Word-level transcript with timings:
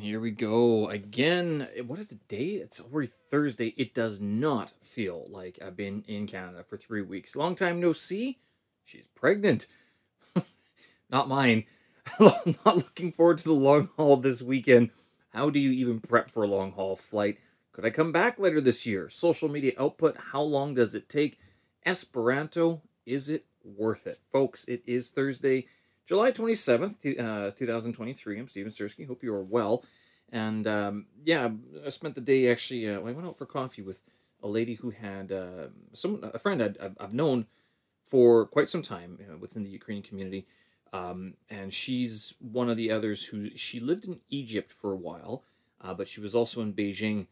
Here 0.00 0.20
we 0.20 0.30
go 0.30 0.88
again. 0.88 1.66
What 1.86 1.98
is 1.98 2.10
the 2.10 2.20
date? 2.28 2.60
It's 2.60 2.80
already 2.80 3.10
Thursday. 3.30 3.74
It 3.76 3.94
does 3.94 4.20
not 4.20 4.72
feel 4.80 5.26
like 5.28 5.58
I've 5.64 5.76
been 5.76 6.04
in 6.06 6.26
Canada 6.26 6.62
for 6.62 6.76
three 6.76 7.02
weeks. 7.02 7.34
Long 7.34 7.54
time 7.54 7.80
no 7.80 7.92
see. 7.92 8.38
She's 8.84 9.08
pregnant. 9.08 9.66
not 11.10 11.28
mine. 11.28 11.64
not 12.20 12.76
looking 12.76 13.12
forward 13.12 13.38
to 13.38 13.44
the 13.44 13.52
long 13.52 13.88
haul 13.96 14.16
this 14.16 14.40
weekend. 14.40 14.90
How 15.30 15.50
do 15.50 15.58
you 15.58 15.72
even 15.72 16.00
prep 16.00 16.30
for 16.30 16.44
a 16.44 16.48
long 16.48 16.72
haul 16.72 16.94
flight? 16.94 17.38
Could 17.72 17.84
I 17.84 17.90
come 17.90 18.12
back 18.12 18.38
later 18.38 18.60
this 18.60 18.86
year? 18.86 19.08
Social 19.08 19.48
media 19.48 19.72
output. 19.78 20.16
How 20.32 20.42
long 20.42 20.74
does 20.74 20.94
it 20.94 21.08
take? 21.08 21.38
Esperanto. 21.84 22.82
Is 23.04 23.28
it 23.28 23.46
worth 23.64 24.06
it? 24.06 24.18
Folks, 24.30 24.64
it 24.66 24.82
is 24.86 25.10
Thursday. 25.10 25.66
July 26.08 26.30
27th, 26.32 27.20
uh, 27.20 27.50
2023. 27.50 28.38
I'm 28.40 28.48
Steven 28.48 28.72
Sirski. 28.72 29.06
Hope 29.06 29.22
you 29.22 29.34
are 29.34 29.44
well. 29.44 29.84
And 30.32 30.66
um, 30.66 31.04
yeah, 31.22 31.50
I 31.84 31.90
spent 31.90 32.14
the 32.14 32.22
day 32.22 32.50
actually, 32.50 32.88
uh, 32.88 32.94
I 32.94 33.12
went 33.12 33.26
out 33.26 33.36
for 33.36 33.44
coffee 33.44 33.82
with 33.82 34.00
a 34.42 34.48
lady 34.48 34.76
who 34.76 34.88
had 34.88 35.30
uh, 35.30 35.66
some 35.92 36.20
a 36.22 36.38
friend 36.38 36.62
i 36.62 37.02
have 37.02 37.12
known 37.12 37.44
for 38.02 38.46
quite 38.46 38.68
some 38.68 38.80
time 38.80 39.18
uh, 39.20 39.36
within 39.36 39.64
the 39.64 39.68
Ukrainian 39.68 40.02
community. 40.02 40.46
Um, 40.94 41.34
and 41.50 41.74
she's 41.74 42.32
one 42.40 42.70
of 42.70 42.78
the 42.78 42.90
others 42.90 43.26
who 43.26 43.54
she 43.54 43.78
lived 43.78 44.06
in 44.06 44.20
Egypt 44.30 44.72
for 44.72 44.92
a 44.92 44.96
while, 44.96 45.44
uh, 45.82 45.92
but 45.92 46.08
she 46.08 46.22
was 46.22 46.34
also 46.34 46.62
in 46.62 46.72
Beijing 46.72 47.26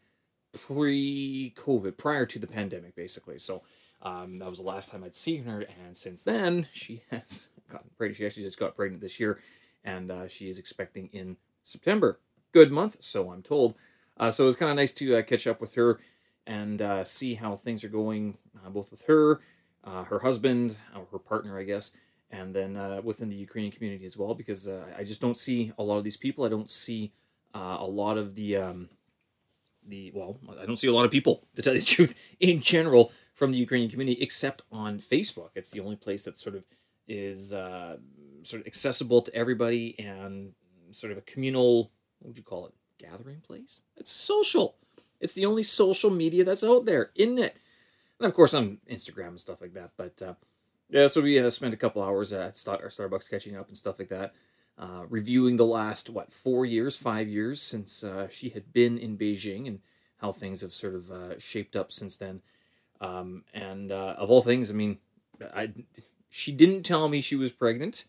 pre 0.51 1.51
COVID, 1.57 1.97
prior 1.97 2.27
to 2.27 2.37
the 2.37 2.45
pandemic, 2.45 2.95
basically. 2.95 3.39
So 3.39 3.63
um, 4.01 4.37
that 4.39 4.49
was 4.49 4.59
the 4.59 4.65
last 4.65 4.91
time 4.91 5.03
I'd 5.03 5.15
seen 5.15 5.45
her. 5.45 5.65
And 5.85 5.95
since 5.95 6.23
then, 6.23 6.67
she 6.71 7.03
has 7.11 7.47
gotten 7.69 7.89
pregnant. 7.97 8.17
She 8.17 8.25
actually 8.25 8.43
just 8.43 8.59
got 8.59 8.75
pregnant 8.75 9.01
this 9.01 9.19
year, 9.19 9.39
and 9.83 10.11
uh, 10.11 10.27
she 10.27 10.49
is 10.49 10.57
expecting 10.57 11.09
in 11.11 11.37
September. 11.63 12.19
Good 12.51 12.71
month, 12.71 13.01
so 13.01 13.31
I'm 13.31 13.41
told. 13.41 13.75
Uh, 14.17 14.31
so 14.31 14.43
it 14.43 14.47
was 14.47 14.55
kind 14.55 14.71
of 14.71 14.77
nice 14.77 14.91
to 14.93 15.17
uh, 15.17 15.21
catch 15.21 15.45
up 15.45 15.61
with 15.61 15.75
her 15.75 15.99
and 16.45 16.81
uh, 16.81 17.03
see 17.03 17.35
how 17.35 17.55
things 17.55 17.83
are 17.83 17.89
going, 17.89 18.37
uh, 18.65 18.69
both 18.69 18.89
with 18.89 19.03
her, 19.03 19.41
uh, 19.83 20.03
her 20.05 20.19
husband, 20.19 20.77
or 20.95 21.05
her 21.11 21.19
partner, 21.19 21.59
I 21.59 21.63
guess, 21.63 21.91
and 22.31 22.55
then 22.55 23.01
within 23.03 23.29
the 23.29 23.35
Ukrainian 23.35 23.71
community 23.71 24.05
as 24.05 24.17
well, 24.17 24.33
because 24.33 24.67
I 24.67 25.03
just 25.03 25.21
don't 25.21 25.37
see 25.37 25.73
a 25.77 25.83
lot 25.83 25.97
of 25.97 26.03
these 26.03 26.17
people. 26.17 26.45
I 26.45 26.49
don't 26.49 26.69
see 26.69 27.11
a 27.53 27.85
lot 27.85 28.17
of 28.17 28.35
the 28.35 28.57
um, 28.57 28.89
the 29.85 30.11
well, 30.13 30.39
I 30.59 30.65
don't 30.65 30.77
see 30.77 30.87
a 30.87 30.93
lot 30.93 31.05
of 31.05 31.11
people 31.11 31.43
to 31.55 31.61
tell 31.61 31.73
you 31.73 31.79
the 31.79 31.85
truth 31.97 32.15
in 32.39 32.61
general 32.61 33.11
from 33.37 33.51
the 33.51 33.59
Ukrainian 33.59 33.91
community, 33.91 34.19
except 34.19 34.63
on 34.71 34.97
Facebook. 34.97 35.51
It's 35.53 35.69
the 35.69 35.79
only 35.79 35.95
place 35.95 36.25
that 36.25 36.35
sort 36.35 36.55
of 36.55 36.65
is 37.07 37.53
uh, 37.53 37.97
sort 38.41 38.61
of 38.61 38.67
accessible 38.67 39.21
to 39.21 39.33
everybody 39.35 39.97
and 39.99 40.53
sort 40.89 41.11
of 41.11 41.19
a 41.19 41.21
communal, 41.21 41.91
what 42.17 42.29
would 42.29 42.37
you 42.37 42.43
call 42.43 42.65
it, 42.65 42.73
gathering 42.97 43.41
place? 43.41 43.79
It's 43.95 44.11
social. 44.11 44.75
It's 45.21 45.33
the 45.33 45.45
only 45.45 45.61
social 45.61 46.09
media 46.09 46.43
that's 46.43 46.63
out 46.63 46.85
there, 46.85 47.11
isn't 47.13 47.37
it? 47.37 47.57
And 48.19 48.25
of 48.27 48.33
course, 48.33 48.55
on 48.55 48.79
Instagram 48.89 49.27
and 49.27 49.39
stuff 49.39 49.61
like 49.61 49.75
that. 49.75 49.91
But 49.97 50.19
uh, 50.19 50.33
yeah, 50.89 51.05
so 51.05 51.21
we 51.21 51.37
uh, 51.37 51.51
spent 51.51 51.75
a 51.75 51.77
couple 51.77 52.01
hours 52.01 52.33
at 52.33 52.57
Star- 52.57 52.81
Starbucks 52.87 53.29
catching 53.29 53.55
up 53.55 53.67
and 53.67 53.77
stuff 53.77 53.99
like 53.99 54.09
that, 54.09 54.33
uh, 54.79 55.03
reviewing 55.07 55.57
the 55.57 55.65
last, 55.65 56.09
what, 56.09 56.33
four 56.33 56.65
years, 56.65 56.95
five 56.95 57.27
years 57.27 57.61
since 57.61 58.03
uh, 58.03 58.27
she 58.29 58.49
had 58.49 58.73
been 58.73 58.97
in 58.97 59.15
Beijing 59.15 59.67
and 59.67 59.79
how 60.21 60.31
things 60.31 60.61
have 60.61 60.73
sort 60.73 60.95
of 60.95 61.11
uh, 61.11 61.37
shaped 61.37 61.75
up 61.75 61.91
since 61.91 62.17
then. 62.17 62.41
Um, 62.99 63.43
and 63.53 63.91
uh, 63.91 64.15
of 64.17 64.29
all 64.29 64.41
things, 64.41 64.71
I 64.71 64.73
mean, 64.73 64.97
I 65.53 65.71
she 66.29 66.51
didn't 66.51 66.83
tell 66.83 67.09
me 67.09 67.21
she 67.21 67.35
was 67.35 67.51
pregnant, 67.51 68.05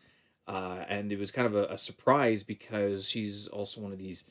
uh, 0.47 0.85
and 0.89 1.13
it 1.13 1.19
was 1.19 1.31
kind 1.31 1.47
of 1.47 1.55
a, 1.55 1.65
a, 1.67 1.79
surprise 1.79 2.43
because 2.43 3.09
she's 3.09 3.47
also 3.49 3.81
one 3.81 3.93
of 3.93 3.99
these 3.99 4.25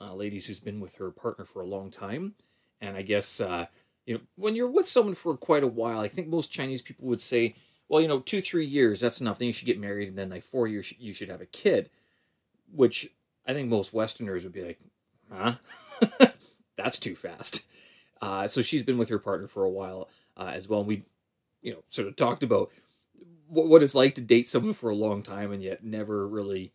uh, 0.00 0.14
ladies 0.14 0.46
who's 0.46 0.60
been 0.60 0.80
with 0.80 0.96
her 0.96 1.10
partner 1.10 1.44
for 1.44 1.60
a 1.60 1.66
long 1.66 1.90
time, 1.90 2.34
and 2.80 2.96
I 2.96 3.02
guess 3.02 3.40
uh, 3.40 3.66
you 4.06 4.14
know 4.14 4.20
when 4.36 4.54
you're 4.54 4.70
with 4.70 4.86
someone 4.86 5.14
for 5.14 5.36
quite 5.36 5.64
a 5.64 5.68
while, 5.68 6.00
I 6.00 6.08
think 6.08 6.28
most 6.28 6.52
Chinese 6.52 6.82
people 6.82 7.06
would 7.08 7.20
say, 7.20 7.56
well, 7.88 8.00
you 8.00 8.08
know, 8.08 8.20
two 8.20 8.40
three 8.40 8.66
years 8.66 9.00
that's 9.00 9.20
enough. 9.20 9.38
Then 9.38 9.46
you 9.46 9.52
should 9.52 9.66
get 9.66 9.80
married, 9.80 10.08
and 10.08 10.18
then 10.18 10.30
like 10.30 10.44
four 10.44 10.68
years 10.68 10.92
you 10.98 11.12
should 11.12 11.28
have 11.28 11.40
a 11.40 11.46
kid, 11.46 11.90
which 12.72 13.10
I 13.46 13.52
think 13.52 13.68
most 13.68 13.92
Westerners 13.92 14.44
would 14.44 14.52
be 14.52 14.64
like, 14.64 14.78
huh, 15.30 15.54
that's 16.76 16.98
too 16.98 17.14
fast. 17.14 17.64
Uh, 18.24 18.46
so 18.46 18.62
she's 18.62 18.82
been 18.82 18.96
with 18.96 19.10
her 19.10 19.18
partner 19.18 19.46
for 19.46 19.64
a 19.64 19.70
while 19.70 20.08
uh, 20.36 20.52
as 20.54 20.66
well. 20.66 20.80
And 20.80 20.88
we, 20.88 21.04
you 21.60 21.72
know, 21.72 21.82
sort 21.88 22.08
of 22.08 22.16
talked 22.16 22.42
about 22.42 22.70
what, 23.48 23.66
what 23.66 23.82
it's 23.82 23.94
like 23.94 24.14
to 24.14 24.22
date 24.22 24.48
someone 24.48 24.72
for 24.72 24.88
a 24.88 24.94
long 24.94 25.22
time 25.22 25.52
and 25.52 25.62
yet 25.62 25.84
never 25.84 26.26
really, 26.26 26.72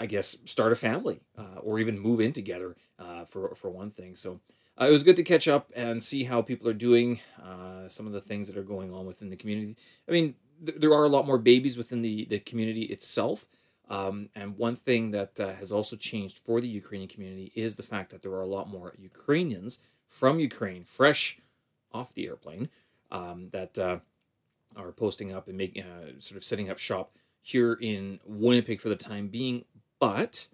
I 0.00 0.06
guess, 0.06 0.38
start 0.44 0.72
a 0.72 0.76
family 0.76 1.20
uh, 1.38 1.60
or 1.62 1.78
even 1.78 1.98
move 1.98 2.20
in 2.20 2.32
together 2.32 2.76
uh, 2.98 3.24
for 3.24 3.54
for 3.54 3.70
one 3.70 3.90
thing. 3.92 4.16
So 4.16 4.40
uh, 4.80 4.86
it 4.86 4.90
was 4.90 5.04
good 5.04 5.16
to 5.16 5.22
catch 5.22 5.46
up 5.46 5.70
and 5.76 6.02
see 6.02 6.24
how 6.24 6.42
people 6.42 6.68
are 6.68 6.72
doing, 6.74 7.20
uh, 7.40 7.88
some 7.88 8.06
of 8.06 8.12
the 8.12 8.20
things 8.20 8.48
that 8.48 8.56
are 8.56 8.62
going 8.62 8.92
on 8.92 9.06
within 9.06 9.30
the 9.30 9.36
community. 9.36 9.76
I 10.08 10.12
mean, 10.12 10.34
th- 10.64 10.80
there 10.80 10.92
are 10.92 11.04
a 11.04 11.08
lot 11.08 11.26
more 11.26 11.38
babies 11.38 11.78
within 11.78 12.02
the 12.02 12.24
the 12.24 12.40
community 12.40 12.82
itself. 12.82 13.46
Um, 13.88 14.28
and 14.36 14.56
one 14.56 14.76
thing 14.76 15.10
that 15.10 15.40
uh, 15.40 15.54
has 15.54 15.72
also 15.72 15.96
changed 15.96 16.38
for 16.44 16.60
the 16.60 16.68
Ukrainian 16.68 17.08
community 17.08 17.50
is 17.56 17.74
the 17.74 17.82
fact 17.82 18.10
that 18.10 18.22
there 18.22 18.30
are 18.32 18.40
a 18.40 18.46
lot 18.46 18.68
more 18.68 18.94
Ukrainians 18.96 19.80
from 20.10 20.40
Ukraine, 20.40 20.84
fresh 20.84 21.38
off 21.92 22.12
the 22.12 22.26
airplane, 22.26 22.68
um, 23.10 23.48
that 23.52 23.78
uh, 23.78 24.00
are 24.76 24.92
posting 24.92 25.32
up 25.32 25.48
and 25.48 25.56
making 25.56 25.84
uh, 25.84 26.18
sort 26.18 26.36
of 26.36 26.44
setting 26.44 26.68
up 26.68 26.78
shop 26.78 27.12
here 27.40 27.72
in 27.80 28.20
Winnipeg 28.26 28.80
for 28.80 28.90
the 28.90 28.96
time 28.96 29.28
being. 29.28 29.64
But 29.98 30.48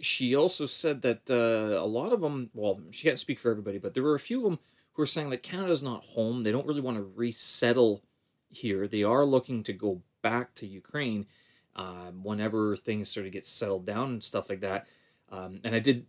she 0.00 0.36
also 0.36 0.66
said 0.66 1.02
that 1.02 1.30
uh, 1.30 1.82
a 1.82 1.86
lot 1.86 2.12
of 2.12 2.20
them, 2.20 2.50
well, 2.54 2.80
she 2.90 3.08
can't 3.08 3.18
speak 3.18 3.40
for 3.40 3.50
everybody, 3.50 3.78
but 3.78 3.94
there 3.94 4.02
were 4.02 4.14
a 4.14 4.20
few 4.20 4.38
of 4.38 4.44
them 4.44 4.58
who 4.92 5.02
are 5.02 5.06
saying 5.06 5.30
that 5.30 5.42
Canada's 5.42 5.82
not 5.82 6.04
home. 6.04 6.42
They 6.42 6.52
don't 6.52 6.66
really 6.66 6.80
want 6.80 6.98
to 6.98 7.12
resettle 7.16 8.02
here. 8.48 8.86
They 8.86 9.02
are 9.02 9.24
looking 9.24 9.62
to 9.64 9.72
go 9.72 10.02
back 10.22 10.54
to 10.56 10.66
Ukraine 10.66 11.26
um, 11.74 12.22
whenever 12.22 12.76
things 12.76 13.08
sort 13.08 13.26
of 13.26 13.32
get 13.32 13.46
settled 13.46 13.86
down 13.86 14.10
and 14.10 14.24
stuff 14.24 14.50
like 14.50 14.60
that. 14.60 14.86
Um, 15.30 15.60
and 15.64 15.74
I 15.74 15.78
did, 15.78 16.06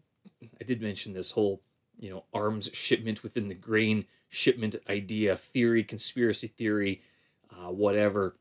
I 0.59 0.63
did 0.63 0.81
mention 0.81 1.13
this 1.13 1.31
whole, 1.31 1.61
you 2.01 2.09
know, 2.09 2.25
arms 2.33 2.69
shipment 2.73 3.23
within 3.23 3.45
the 3.45 3.53
grain 3.53 4.05
shipment 4.27 4.75
idea 4.89 5.37
theory, 5.37 5.83
conspiracy 5.83 6.47
theory 6.47 7.01
uh, 7.51 7.71
whatever. 7.71 8.35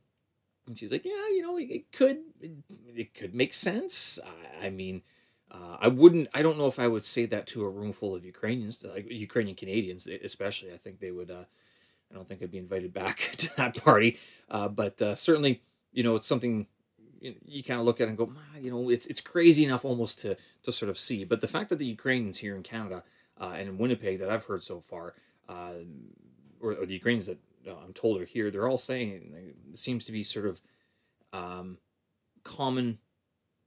And 0.66 0.78
she's 0.78 0.92
like, 0.92 1.04
yeah, 1.04 1.28
you 1.28 1.42
know, 1.42 1.56
it, 1.58 1.70
it 1.70 1.92
could, 1.92 2.18
it, 2.40 2.50
it, 2.94 3.14
could 3.14 3.34
make 3.34 3.54
sense. 3.54 4.18
I, 4.62 4.66
I 4.66 4.70
mean, 4.70 5.02
uh, 5.50 5.76
I 5.80 5.88
wouldn't, 5.88 6.28
I 6.32 6.42
don't 6.42 6.58
know 6.58 6.68
if 6.68 6.78
I 6.78 6.86
would 6.86 7.04
say 7.04 7.26
that 7.26 7.46
to 7.48 7.64
a 7.64 7.68
room 7.68 7.92
full 7.92 8.14
of 8.14 8.24
Ukrainians, 8.24 8.84
like 8.84 9.10
Ukrainian 9.10 9.56
Canadians, 9.56 10.06
especially. 10.06 10.72
I 10.72 10.76
think 10.76 11.00
they 11.00 11.10
would, 11.10 11.30
uh, 11.30 11.44
I 12.10 12.14
don't 12.14 12.28
think 12.28 12.42
I'd 12.42 12.50
be 12.50 12.58
invited 12.58 12.92
back 12.92 13.18
to 13.38 13.56
that 13.56 13.76
party. 13.76 14.18
Uh, 14.48 14.68
but 14.68 15.00
uh, 15.02 15.14
certainly, 15.14 15.62
you 15.92 16.02
know, 16.02 16.14
it's 16.14 16.26
something 16.26 16.66
you, 17.20 17.34
you 17.44 17.64
kind 17.64 17.80
of 17.80 17.86
look 17.86 18.00
at 18.00 18.08
and 18.08 18.16
go, 18.16 18.32
you 18.58 18.70
know, 18.70 18.90
it's, 18.90 19.06
it's 19.06 19.20
crazy 19.20 19.64
enough 19.64 19.84
almost 19.84 20.20
to, 20.20 20.36
to 20.62 20.72
sort 20.72 20.88
of 20.88 20.98
see. 20.98 21.24
But 21.24 21.40
the 21.40 21.48
fact 21.48 21.70
that 21.70 21.78
the 21.78 21.86
Ukrainians 21.86 22.38
here 22.38 22.54
in 22.54 22.62
Canada 22.62 23.02
uh, 23.40 23.54
and 23.56 23.68
in 23.68 23.78
Winnipeg 23.78 24.20
that 24.20 24.30
I've 24.30 24.44
heard 24.44 24.62
so 24.62 24.80
far, 24.80 25.14
uh, 25.48 25.72
or, 26.60 26.72
or 26.72 26.86
the 26.86 26.94
Ukrainians 26.94 27.26
that 27.26 27.38
uh, 27.66 27.74
I'm 27.84 27.92
told 27.92 28.20
are 28.20 28.24
here, 28.26 28.50
they're 28.50 28.68
all 28.68 28.78
saying 28.78 29.54
it 29.70 29.78
seems 29.78 30.04
to 30.04 30.12
be 30.12 30.22
sort 30.22 30.46
of 30.46 30.60
um, 31.32 31.78
common. 32.44 32.98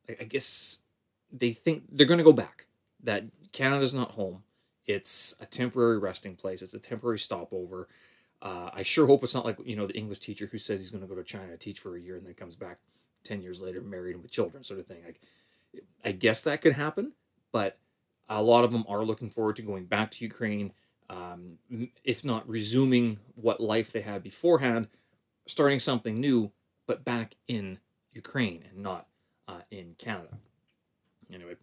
I 0.07 0.25
guess 0.25 0.79
they 1.31 1.53
think 1.53 1.85
they're 1.91 2.07
going 2.07 2.19
to 2.19 2.23
go 2.23 2.33
back. 2.33 2.67
That 3.03 3.25
Canada's 3.51 3.93
not 3.93 4.11
home. 4.11 4.43
It's 4.85 5.35
a 5.39 5.45
temporary 5.45 5.97
resting 5.97 6.35
place. 6.35 6.61
It's 6.61 6.73
a 6.73 6.79
temporary 6.79 7.19
stopover. 7.19 7.87
Uh, 8.41 8.69
I 8.73 8.83
sure 8.83 9.07
hope 9.07 9.23
it's 9.23 9.33
not 9.33 9.45
like 9.45 9.57
you 9.65 9.75
know 9.75 9.87
the 9.87 9.97
English 9.97 10.19
teacher 10.19 10.47
who 10.51 10.57
says 10.57 10.81
he's 10.81 10.89
going 10.89 11.01
to 11.01 11.07
go 11.07 11.15
to 11.15 11.23
China 11.23 11.51
to 11.51 11.57
teach 11.57 11.79
for 11.79 11.95
a 11.95 11.99
year 12.01 12.17
and 12.17 12.25
then 12.25 12.33
comes 12.33 12.55
back 12.55 12.77
ten 13.23 13.41
years 13.41 13.61
later, 13.61 13.81
married 13.81 14.15
and 14.15 14.21
with 14.21 14.31
children, 14.31 14.63
sort 14.63 14.79
of 14.79 14.87
thing. 14.87 15.01
Like, 15.05 15.21
I 16.03 16.11
guess 16.11 16.41
that 16.41 16.61
could 16.61 16.73
happen, 16.73 17.13
but 17.51 17.77
a 18.29 18.41
lot 18.41 18.63
of 18.63 18.71
them 18.71 18.85
are 18.87 19.03
looking 19.03 19.29
forward 19.29 19.55
to 19.57 19.61
going 19.61 19.85
back 19.85 20.11
to 20.11 20.23
Ukraine 20.23 20.73
um, 21.09 21.57
if 22.03 22.23
not 22.23 22.47
resuming 22.47 23.19
what 23.35 23.59
life 23.59 23.91
they 23.91 24.01
had 24.01 24.23
beforehand, 24.23 24.87
starting 25.47 25.79
something 25.79 26.19
new, 26.19 26.51
but 26.87 27.03
back 27.03 27.35
in 27.47 27.79
Ukraine 28.11 28.63
and 28.69 28.83
not 28.83 29.07
uh, 29.47 29.61
in 29.71 29.95
Canada. 29.97 30.37
Anyway, 31.33 31.55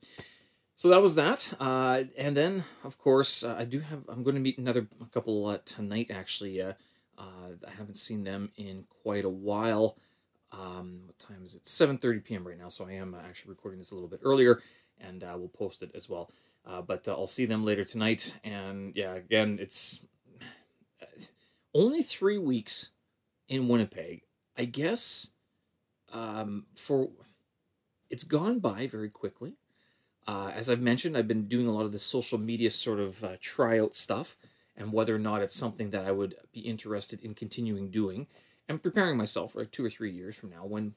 so 0.76 0.88
that 0.88 1.02
was 1.02 1.14
that. 1.14 1.52
Uh, 1.58 2.04
and 2.16 2.36
then, 2.36 2.64
of 2.84 2.98
course, 2.98 3.42
uh, 3.44 3.56
I 3.58 3.64
do 3.64 3.80
have, 3.80 4.02
I'm 4.08 4.22
going 4.22 4.34
to 4.34 4.40
meet 4.40 4.58
another 4.58 4.86
couple 5.12 5.46
uh, 5.46 5.58
tonight, 5.64 6.10
actually. 6.12 6.60
Uh, 6.60 6.72
uh, 7.18 7.52
I 7.66 7.70
haven't 7.76 7.96
seen 7.96 8.24
them 8.24 8.50
in 8.56 8.84
quite 9.02 9.24
a 9.24 9.30
while. 9.30 9.96
Um, 10.52 11.02
what 11.06 11.18
time 11.18 11.42
is 11.44 11.54
it? 11.54 11.64
7.30 11.64 12.24
p.m. 12.24 12.46
right 12.46 12.58
now, 12.58 12.68
so 12.68 12.86
I 12.86 12.92
am 12.92 13.14
actually 13.14 13.50
recording 13.50 13.78
this 13.78 13.92
a 13.92 13.94
little 13.94 14.08
bit 14.08 14.20
earlier, 14.24 14.60
and 14.98 15.22
we'll 15.22 15.48
post 15.48 15.82
it 15.82 15.92
as 15.94 16.08
well. 16.08 16.30
Uh, 16.66 16.82
but 16.82 17.08
uh, 17.08 17.12
I'll 17.12 17.26
see 17.26 17.46
them 17.46 17.64
later 17.64 17.84
tonight. 17.84 18.36
And 18.44 18.94
yeah, 18.94 19.14
again, 19.14 19.58
it's 19.60 20.00
only 21.74 22.02
three 22.02 22.38
weeks 22.38 22.90
in 23.48 23.68
Winnipeg. 23.68 24.22
I 24.56 24.64
guess 24.64 25.30
um, 26.12 26.66
for 26.76 27.08
it's 28.08 28.24
gone 28.24 28.58
by 28.58 28.86
very 28.86 29.08
quickly. 29.08 29.54
Uh, 30.26 30.50
as 30.54 30.68
I've 30.68 30.80
mentioned, 30.80 31.16
I've 31.16 31.28
been 31.28 31.46
doing 31.46 31.66
a 31.66 31.72
lot 31.72 31.86
of 31.86 31.92
this 31.92 32.02
social 32.02 32.38
media 32.38 32.70
sort 32.70 33.00
of 33.00 33.24
uh, 33.24 33.36
tryout 33.40 33.94
stuff, 33.94 34.36
and 34.76 34.92
whether 34.92 35.14
or 35.14 35.18
not 35.18 35.42
it's 35.42 35.54
something 35.54 35.90
that 35.90 36.04
I 36.04 36.12
would 36.12 36.36
be 36.52 36.60
interested 36.60 37.24
in 37.24 37.34
continuing 37.34 37.90
doing, 37.90 38.26
and 38.68 38.82
preparing 38.82 39.16
myself 39.16 39.52
for 39.52 39.60
like 39.60 39.70
two 39.70 39.84
or 39.84 39.90
three 39.90 40.10
years 40.10 40.36
from 40.36 40.50
now 40.50 40.64
when 40.66 40.94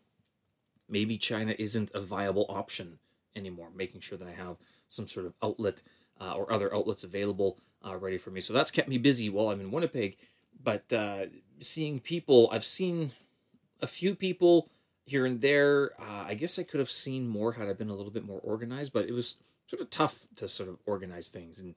maybe 0.89 1.17
China 1.17 1.55
isn't 1.57 1.91
a 1.93 2.01
viable 2.01 2.45
option 2.49 2.99
anymore. 3.35 3.69
Making 3.75 4.01
sure 4.01 4.17
that 4.17 4.27
I 4.27 4.33
have 4.33 4.57
some 4.93 5.07
sort 5.07 5.25
of 5.25 5.33
outlet 5.41 5.81
uh, 6.21 6.33
or 6.33 6.51
other 6.51 6.73
outlets 6.73 7.03
available 7.03 7.57
uh, 7.85 7.97
ready 7.97 8.17
for 8.17 8.31
me. 8.31 8.41
So 8.41 8.53
that's 8.53 8.71
kept 8.71 8.87
me 8.87 8.97
busy 8.97 9.29
while 9.29 9.49
I'm 9.49 9.59
in 9.59 9.71
Winnipeg. 9.71 10.17
But 10.63 10.91
uh, 10.93 11.25
seeing 11.59 11.99
people, 11.99 12.49
I've 12.51 12.65
seen 12.65 13.11
a 13.81 13.87
few 13.87 14.15
people 14.15 14.69
here 15.05 15.25
and 15.25 15.41
there. 15.41 15.91
Uh, 15.99 16.25
I 16.27 16.35
guess 16.35 16.57
I 16.57 16.63
could 16.63 16.79
have 16.79 16.91
seen 16.91 17.27
more 17.27 17.53
had 17.53 17.67
I 17.67 17.73
been 17.73 17.89
a 17.89 17.95
little 17.95 18.11
bit 18.11 18.25
more 18.25 18.39
organized, 18.43 18.93
but 18.93 19.07
it 19.07 19.11
was 19.11 19.37
sort 19.67 19.81
of 19.81 19.89
tough 19.89 20.27
to 20.37 20.47
sort 20.47 20.69
of 20.69 20.77
organize 20.85 21.29
things. 21.29 21.59
And 21.59 21.75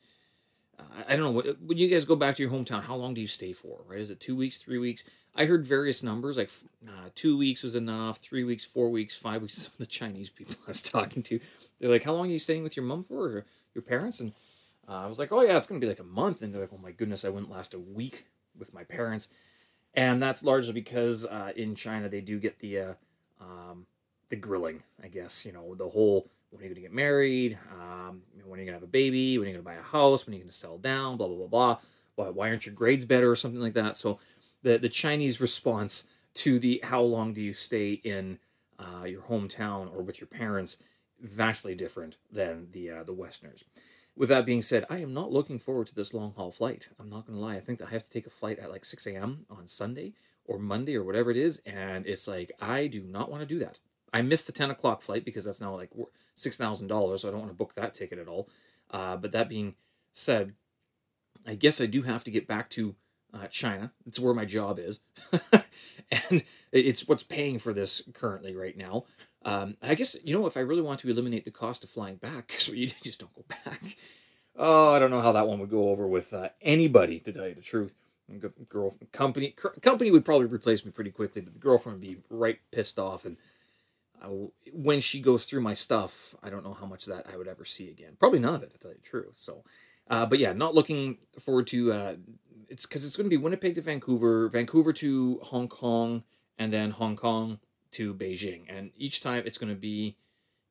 uh, 0.79 0.83
I 1.09 1.17
don't 1.17 1.35
know, 1.35 1.55
when 1.65 1.79
you 1.79 1.89
guys 1.89 2.05
go 2.05 2.17
back 2.17 2.37
to 2.37 2.43
your 2.43 2.53
hometown, 2.53 2.83
how 2.83 2.97
long 2.97 3.15
do 3.15 3.21
you 3.21 3.27
stay 3.27 3.53
for, 3.53 3.81
right? 3.87 4.01
Is 4.01 4.11
it 4.11 4.21
two 4.21 4.37
weeks, 4.37 4.59
three 4.59 4.79
weeks? 4.79 5.05
I 5.35 5.45
heard 5.45 5.67
various 5.67 6.03
numbers, 6.03 6.39
like 6.39 6.51
two 7.15 7.37
weeks 7.37 7.63
was 7.63 7.75
enough, 7.75 8.19
three 8.19 8.45
weeks, 8.45 8.65
four 8.65 8.91
weeks, 8.91 9.17
five 9.17 9.43
weeks. 9.43 9.55
Some 9.63 9.73
of 9.73 9.79
the 9.79 9.87
Chinese 9.87 10.31
people 10.31 10.57
I 10.67 10.71
was 10.71 10.83
talking 10.83 11.23
to, 11.25 11.41
they're 11.79 11.91
like, 11.91 12.05
how 12.05 12.15
long 12.15 12.29
are 12.29 12.33
you 12.33 12.39
staying 12.39 12.63
with 12.63 12.77
your 12.77 12.85
mom 12.85 13.03
for, 13.03 13.25
or 13.25 13.45
your 13.75 13.83
parents? 13.83 14.21
And 14.21 14.33
uh, 14.89 15.05
I 15.05 15.07
was 15.07 15.19
like, 15.19 15.33
oh 15.33 15.43
yeah, 15.43 15.57
it's 15.57 15.67
to 15.67 15.79
be 15.79 15.87
like 15.87 16.01
a 16.01 16.05
month. 16.05 16.43
And 16.43 16.53
they're 16.53 16.63
like, 16.63 16.73
oh 16.73 16.81
my 16.83 16.93
goodness, 16.93 17.25
I 17.25 17.29
wouldn't 17.29 17.51
last 17.51 17.75
a 17.75 17.79
week 17.79 18.27
with 18.59 18.73
my 18.73 18.85
parents. 18.85 19.29
And 19.95 20.23
that's 20.23 20.43
largely 20.43 20.73
because 20.73 21.25
uh, 21.27 21.53
in 21.57 21.75
China 21.75 22.09
they 22.09 22.21
do 22.21 22.39
get 22.39 22.59
the 22.59 22.79
uh, 22.79 22.93
um, 23.41 23.87
the 24.29 24.37
grilling, 24.37 24.83
I 25.03 25.09
guess. 25.09 25.47
You 25.47 25.53
know, 25.53 25.75
the 25.75 25.89
whole 25.89 26.29
when 26.57 26.65
are 26.65 26.69
you 26.69 26.75
going 26.75 26.83
to 26.83 26.89
get 26.89 26.95
married? 26.95 27.59
Um, 27.73 28.23
when 28.45 28.59
are 28.59 28.63
you 28.63 28.71
going 28.71 28.79
to 28.79 28.81
have 28.81 28.83
a 28.83 28.87
baby? 28.87 29.39
When 29.39 29.47
are 29.47 29.51
you 29.51 29.55
going 29.55 29.65
to 29.65 29.71
buy 29.71 29.75
a 29.75 29.83
house? 29.83 30.27
When 30.27 30.33
are 30.33 30.37
you 30.37 30.43
going 30.43 30.51
to 30.51 30.57
settle 30.57 30.79
down? 30.79 31.17
Blah, 31.17 31.27
blah, 31.27 31.37
blah, 31.37 31.47
blah. 31.47 31.79
Why, 32.15 32.29
why 32.31 32.49
aren't 32.49 32.65
your 32.65 32.75
grades 32.75 33.05
better 33.05 33.31
or 33.31 33.37
something 33.37 33.61
like 33.61 33.75
that? 33.75 33.97
So 33.97 34.19
the, 34.63 34.79
the 34.79 34.89
Chinese 34.89 35.41
response 35.41 36.05
to 36.35 36.59
the 36.59 36.81
how 36.85 37.03
long 37.03 37.35
do 37.35 37.43
you 37.43 37.53
stay 37.53 37.93
in 37.93 38.39
uh, 38.79 39.05
your 39.05 39.23
hometown 39.23 39.95
or 39.95 40.03
with 40.03 40.21
your 40.21 40.27
parents 40.27 40.79
vastly 41.21 41.75
different 41.75 42.17
than 42.31 42.69
the 42.73 42.91
uh, 42.91 43.05
the 43.05 43.13
Westerners. 43.13 43.65
With 44.17 44.31
that 44.31 44.47
being 44.47 44.63
said, 44.63 44.87
I 44.89 44.99
am 44.99 45.13
not 45.13 45.31
looking 45.31 45.59
forward 45.59 45.89
to 45.89 45.95
this 45.95 46.15
long 46.15 46.33
haul 46.37 46.51
flight. 46.51 46.89
I'm 46.99 47.11
not 47.11 47.27
going 47.27 47.39
to 47.39 47.45
lie. 47.45 47.57
I 47.57 47.61
think 47.61 47.79
that 47.79 47.89
I 47.89 47.91
have 47.91 48.05
to 48.05 48.11
take 48.11 48.27
a 48.27 48.31
flight 48.31 48.59
at 48.59 48.71
like 48.71 48.85
6 48.85 49.07
a.m. 49.07 49.45
on 49.51 49.67
Sunday 49.67 50.15
or 50.47 50.59
Monday 50.59 50.97
or 50.97 51.05
whatever 51.05 51.31
it 51.31 51.37
is. 51.37 51.61
And 51.67 52.07
it's 52.07 52.27
like, 52.27 52.53
I 52.59 52.87
do 52.87 53.03
not 53.03 53.31
want 53.31 53.43
to 53.43 53.47
do 53.47 53.59
that. 53.59 53.79
I 54.17 54.23
missed 54.23 54.47
the 54.47 54.53
10 54.53 54.71
o'clock 54.71 55.03
flight 55.03 55.27
because 55.27 55.45
that's 55.45 55.61
now 55.61 55.75
like 55.75 55.91
$6,000. 56.39 57.19
So 57.19 57.29
I 57.29 57.31
don't 57.31 57.41
want 57.41 57.51
to 57.51 57.57
book 57.57 57.75
that 57.75 57.93
ticket 57.93 58.19
at 58.19 58.29
all. 58.29 58.49
Uh, 58.91 59.19
but 59.19 59.33
that 59.33 59.47
being 59.47 59.75
said, 60.15 60.55
I 61.47 61.55
guess 61.55 61.83
I 61.83 61.87
do 61.87 62.01
have 62.03 62.25
to 62.25 62.31
get 62.31 62.49
back 62.49 62.71
to 62.71 62.95
uh, 63.35 63.47
China. 63.49 63.93
It's 64.07 64.19
where 64.19 64.33
my 64.33 64.47
job 64.47 64.79
is. 64.79 65.01
and 66.31 66.45
it's 66.73 67.07
what's 67.07 67.25
paying 67.25 67.59
for 67.59 67.75
this 67.75 68.01
currently 68.15 68.57
right 68.57 68.75
now. 68.75 69.05
Um, 69.45 69.77
I 69.83 69.95
guess 69.95 70.17
you 70.25 70.37
know 70.37 70.47
if 70.47 70.57
I 70.57 70.61
really 70.61 70.83
want 70.83 71.01
to 71.01 71.11
eliminate 71.11 71.45
the 71.45 71.51
cost 71.51 71.85
of 71.85 71.91
flying 71.91 72.17
back, 72.17 72.53
so 72.57 72.73
you 72.73 72.91
just 73.03 73.21
don't 73.21 73.35
go 73.35 73.45
back. 73.65 73.97
Oh, 74.57 74.95
I 74.95 74.99
don't 74.99 75.11
know 75.11 75.21
how 75.21 75.33
that 75.33 75.47
one 75.47 75.59
would 75.61 75.71
go 75.71 75.91
over 75.91 76.07
with 76.07 76.33
uh, 76.33 76.49
anybody, 76.63 77.21
to 77.21 77.33
tell 77.33 77.47
you 77.47 77.55
the 77.55 77.61
truth. 77.61 77.95
Girl 78.69 78.97
company 79.13 79.55
company 79.83 80.11
would 80.11 80.25
probably 80.25 80.47
replace 80.47 80.85
me 80.85 80.91
pretty 80.91 81.13
quickly, 81.13 81.43
but 81.43 81.53
the 81.53 81.61
girlfriend 81.61 82.01
would 82.01 82.09
be 82.09 82.17
right 82.29 82.59
pissed 82.73 82.99
off. 82.99 83.25
And 83.25 83.37
when 84.73 85.01
she 85.01 85.21
goes 85.21 85.45
through 85.45 85.61
my 85.61 85.75
stuff, 85.75 86.35
I 86.43 86.51
don't 86.51 86.65
know 86.65 86.75
how 86.75 86.87
much 86.87 87.07
that 87.07 87.27
I 87.33 87.37
would 87.37 87.49
ever 87.49 87.65
see 87.65 87.89
again. 87.89 88.17
Probably 88.19 88.39
none 88.39 88.55
of 88.55 88.63
it, 88.63 88.71
to 88.71 88.79
tell 88.79 88.91
you 88.91 88.97
the 88.97 89.03
truth. 89.03 89.37
So, 89.37 89.65
uh, 90.09 90.27
but 90.27 90.39
yeah, 90.39 90.53
not 90.53 90.75
looking 90.75 91.19
forward 91.39 91.67
to. 91.69 91.93
Uh, 91.93 92.15
it's 92.69 92.87
because 92.87 93.05
it's 93.05 93.17
going 93.17 93.27
to 93.27 93.31
be 93.31 93.37
Winnipeg 93.37 93.75
to 93.77 93.83
Vancouver, 93.83 94.49
Vancouver 94.49 94.93
to 94.95 95.39
Hong 95.43 95.69
Kong, 95.69 96.25
and 96.59 96.73
then 96.73 96.91
Hong 96.91 97.17
Kong 97.17 97.59
to 97.93 98.15
Beijing, 98.15 98.65
and 98.69 98.91
each 98.97 99.21
time 99.21 99.43
it's 99.47 99.59
going 99.59 99.73
to 99.73 99.79
be 99.79 100.17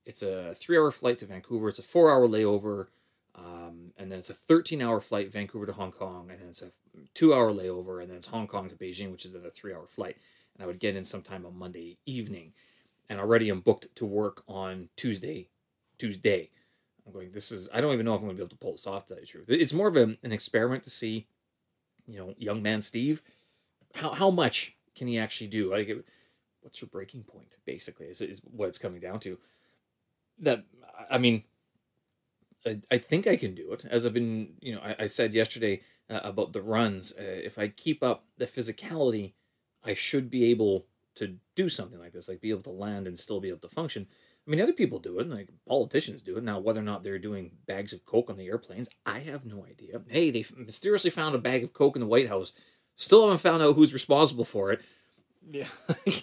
it's 0.06 0.22
a 0.22 0.54
three 0.56 0.78
hour 0.78 0.92
flight 0.92 1.18
to 1.20 1.26
Vancouver, 1.26 1.70
it's 1.70 1.80
a 1.80 1.84
four 1.84 2.12
hour 2.12 2.28
layover, 2.28 2.88
um, 3.36 3.92
and 3.98 4.12
then 4.12 4.20
it's 4.20 4.30
a 4.30 4.34
13 4.34 4.82
hour 4.82 5.00
flight 5.00 5.32
Vancouver 5.32 5.66
to 5.66 5.74
Hong 5.74 5.92
Kong, 5.92 6.30
and 6.30 6.40
then 6.40 6.50
it's 6.50 6.62
a 6.62 6.72
two 7.14 7.34
hour 7.34 7.52
layover, 7.52 8.02
and 8.02 8.10
then 8.10 8.18
it's 8.18 8.28
Hong 8.28 8.48
Kong 8.48 8.70
to 8.70 8.76
Beijing, 8.76 9.12
which 9.12 9.26
is 9.26 9.34
another 9.34 9.50
three 9.50 9.74
hour 9.74 9.88
flight. 9.88 10.18
And 10.54 10.64
I 10.64 10.68
would 10.68 10.80
get 10.80 10.96
in 10.96 11.04
sometime 11.04 11.46
on 11.46 11.58
Monday 11.58 11.98
evening, 12.06 12.54
and 13.10 13.20
already 13.20 13.50
I'm 13.50 13.62
booked 13.62 13.96
to 13.96 14.06
work 14.06 14.44
on 14.48 14.90
Tuesday. 14.96 15.50
Tuesday, 15.98 16.50
I'm 17.06 17.14
going. 17.14 17.32
This 17.32 17.52
is 17.52 17.70
I 17.74 17.82
don't 17.82 17.94
even 17.94 18.06
know 18.06 18.14
if 18.16 18.20
I'm 18.20 18.26
going 18.26 18.38
to 18.38 18.42
be 18.42 18.44
able 18.44 18.50
to 18.50 18.58
pull 18.58 18.74
this 18.74 18.88
off. 18.88 19.08
To 19.08 19.14
tell 19.14 19.22
you 19.22 19.28
truth, 19.28 19.46
it's 19.50 19.74
more 19.74 19.88
of 19.88 19.96
a, 19.96 20.18
an 20.24 20.32
experiment 20.32 20.84
to 20.84 20.90
see, 20.90 21.28
you 22.08 22.18
know, 22.18 22.34
young 22.38 22.62
man 22.62 22.82
Steve, 22.82 23.22
how 23.96 24.14
how 24.14 24.30
much 24.30 24.76
can 24.96 25.08
he 25.08 25.18
actually 25.18 25.48
do? 25.48 25.72
Like 25.72 25.90
what's 26.66 26.82
your 26.82 26.90
breaking 26.90 27.24
point 27.24 27.58
basically 27.64 28.08
is, 28.08 28.22
is 28.22 28.42
what 28.52 28.68
it's 28.68 28.80
coming 28.80 29.00
down 29.00 29.20
to 29.20 29.38
that 30.40 30.64
i 31.12 31.18
mean 31.18 31.44
I, 32.66 32.80
I 32.90 32.98
think 32.98 33.28
i 33.28 33.36
can 33.36 33.54
do 33.54 33.72
it 33.72 33.86
as 33.86 34.04
i've 34.04 34.16
been 34.16 34.54
you 34.62 34.74
know 34.74 34.82
i, 34.82 35.04
I 35.04 35.06
said 35.06 35.36
yesterday 35.36 35.82
uh, 36.10 36.22
about 36.24 36.54
the 36.54 36.64
runs 36.64 37.14
uh, 37.20 37.22
if 37.22 37.60
i 37.60 37.68
keep 37.68 38.02
up 38.02 38.26
the 38.40 38.48
physicality 38.48 39.34
i 39.84 39.94
should 39.94 40.32
be 40.32 40.46
able 40.46 40.88
to 41.16 41.36
do 41.56 41.70
something 41.70 42.00
like 42.00 42.14
this 42.14 42.30
like 42.30 42.42
be 42.42 42.50
able 42.50 42.62
to 42.62 42.70
land 42.70 43.08
and 43.08 43.18
still 43.18 43.40
be 43.40 43.50
able 43.50 43.60
to 43.60 43.70
function 43.70 44.08
i 44.46 44.50
mean 44.50 44.62
other 44.62 44.74
people 44.74 45.00
do 45.00 45.20
it 45.20 45.30
like 45.30 45.50
politicians 45.68 46.22
do 46.22 46.38
it 46.38 46.44
now 46.44 46.60
whether 46.60 46.80
or 46.80 46.84
not 46.84 47.04
they're 47.04 47.20
doing 47.20 47.52
bags 47.66 47.94
of 47.94 48.06
coke 48.06 48.30
on 48.30 48.38
the 48.38 48.48
airplanes 48.48 48.90
i 49.06 49.20
have 49.20 49.46
no 49.46 49.66
idea 49.66 50.02
hey 50.08 50.32
they 50.32 50.46
mysteriously 50.58 51.10
found 51.10 51.36
a 51.36 51.40
bag 51.40 51.64
of 51.64 51.74
coke 51.74 51.96
in 51.96 52.00
the 52.02 52.08
white 52.08 52.28
house 52.28 52.54
still 52.96 53.24
haven't 53.24 53.40
found 53.40 53.62
out 53.62 53.76
who's 53.76 53.94
responsible 53.94 54.46
for 54.46 54.72
it 54.72 54.82
yeah 55.50 55.68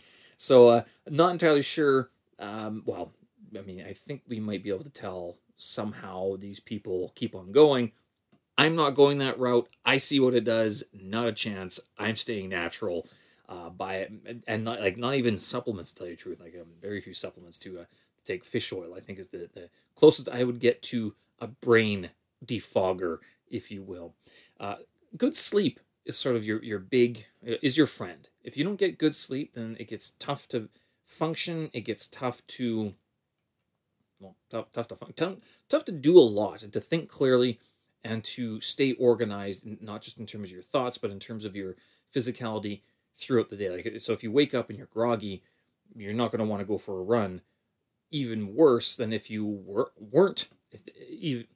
So, 0.43 0.71
uh, 0.71 0.83
not 1.09 1.31
entirely 1.31 1.63
sure. 1.63 2.11
Um, 2.41 2.83
well, 2.85 3.13
I 3.57 3.61
mean, 3.61 3.81
I 3.81 3.93
think 3.93 4.23
we 4.27 4.41
might 4.41 4.65
be 4.65 4.71
able 4.71 4.83
to 4.83 4.91
tell 4.91 5.37
somehow 5.57 6.35
these 6.35 6.59
people 6.59 7.13
keep 7.15 7.37
on 7.37 7.53
going. 7.53 7.93
I'm 8.59 8.75
not 8.75 8.97
going 8.97 9.19
that 9.19 9.39
route. 9.39 9.69
I 9.85 9.99
see 9.99 10.19
what 10.19 10.35
it 10.35 10.43
does. 10.43 10.83
Not 10.93 11.29
a 11.29 11.33
chance. 11.33 11.79
I'm 11.97 12.17
staying 12.17 12.49
natural. 12.49 13.07
Uh, 13.53 13.69
by 13.69 14.09
and 14.47 14.65
not 14.65 14.81
like 14.81 14.97
not 14.97 15.15
even 15.15 15.39
supplements. 15.39 15.93
To 15.93 15.99
tell 15.99 16.07
you 16.07 16.17
the 16.17 16.23
truth, 16.23 16.41
like 16.41 16.55
um, 16.59 16.69
very 16.81 17.03
few 17.03 17.13
supplements 17.13 17.59
to 17.59 17.81
uh, 17.81 17.85
take 18.25 18.47
fish 18.47 18.73
oil. 18.73 18.95
I 18.97 19.01
think 19.01 19.19
is 19.19 19.29
the 19.29 19.51
the 19.53 19.69
closest 19.95 20.29
I 20.31 20.43
would 20.43 20.59
get 20.59 20.81
to 20.85 21.15
a 21.39 21.49
brain 21.49 22.11
defogger, 22.43 23.19
if 23.51 23.71
you 23.71 23.83
will. 23.83 24.15
Uh, 24.59 24.77
good 25.19 25.37
sleep 25.37 25.81
is 26.07 26.17
sort 26.17 26.35
of 26.37 26.47
your 26.47 26.63
your 26.63 26.79
big 26.79 27.27
is 27.43 27.77
your 27.77 27.87
friend. 27.87 28.31
If 28.43 28.57
you 28.57 28.65
don't 28.65 28.79
get 28.79 28.97
good 28.97 29.15
sleep, 29.15 29.53
then 29.53 29.77
it 29.79 29.89
gets 29.89 30.13
tough 30.19 30.49
to 30.49 30.71
function. 31.05 31.69
It 31.75 31.83
gets 31.83 32.07
tough 32.07 32.47
to 32.59 32.95
well, 34.19 34.37
tough, 34.49 34.73
tough 34.73 34.89
to 34.89 34.97
fun, 34.97 35.13
tough, 35.15 35.35
tough 35.69 35.85
to 35.87 35.93
do 35.93 36.19
a 36.19 36.21
lot 36.21 36.63
and 36.63 36.73
to 36.73 36.81
think 36.81 37.11
clearly 37.11 37.59
and 38.03 38.25
to 38.25 38.63
stay 38.63 38.95
organized, 38.95 39.67
not 39.83 40.01
just 40.01 40.19
in 40.19 40.25
terms 40.25 40.49
of 40.49 40.53
your 40.53 40.63
thoughts, 40.63 40.97
but 40.97 41.11
in 41.11 41.19
terms 41.19 41.45
of 41.45 41.55
your 41.55 41.77
physicality 42.15 42.81
throughout 43.23 43.49
the 43.49 43.57
day. 43.57 43.71
Like 43.71 44.01
so, 44.01 44.13
if 44.13 44.23
you 44.23 44.31
wake 44.31 44.55
up 44.55 44.69
and 44.69 44.79
you're 44.79 44.89
groggy, 44.89 45.43
you're 45.95 46.13
not 46.13 46.31
going 46.31 46.41
to 46.41 46.45
want 46.45 46.61
to 46.61 46.67
go 46.67 46.79
for 46.79 46.99
a 46.99 47.05
run. 47.05 47.43
Even 48.11 48.55
worse 48.55 48.95
than 48.97 49.13
if 49.13 49.31
you 49.31 49.47
were 49.47 49.93
weren't. 49.99 50.49
Even 51.09 51.47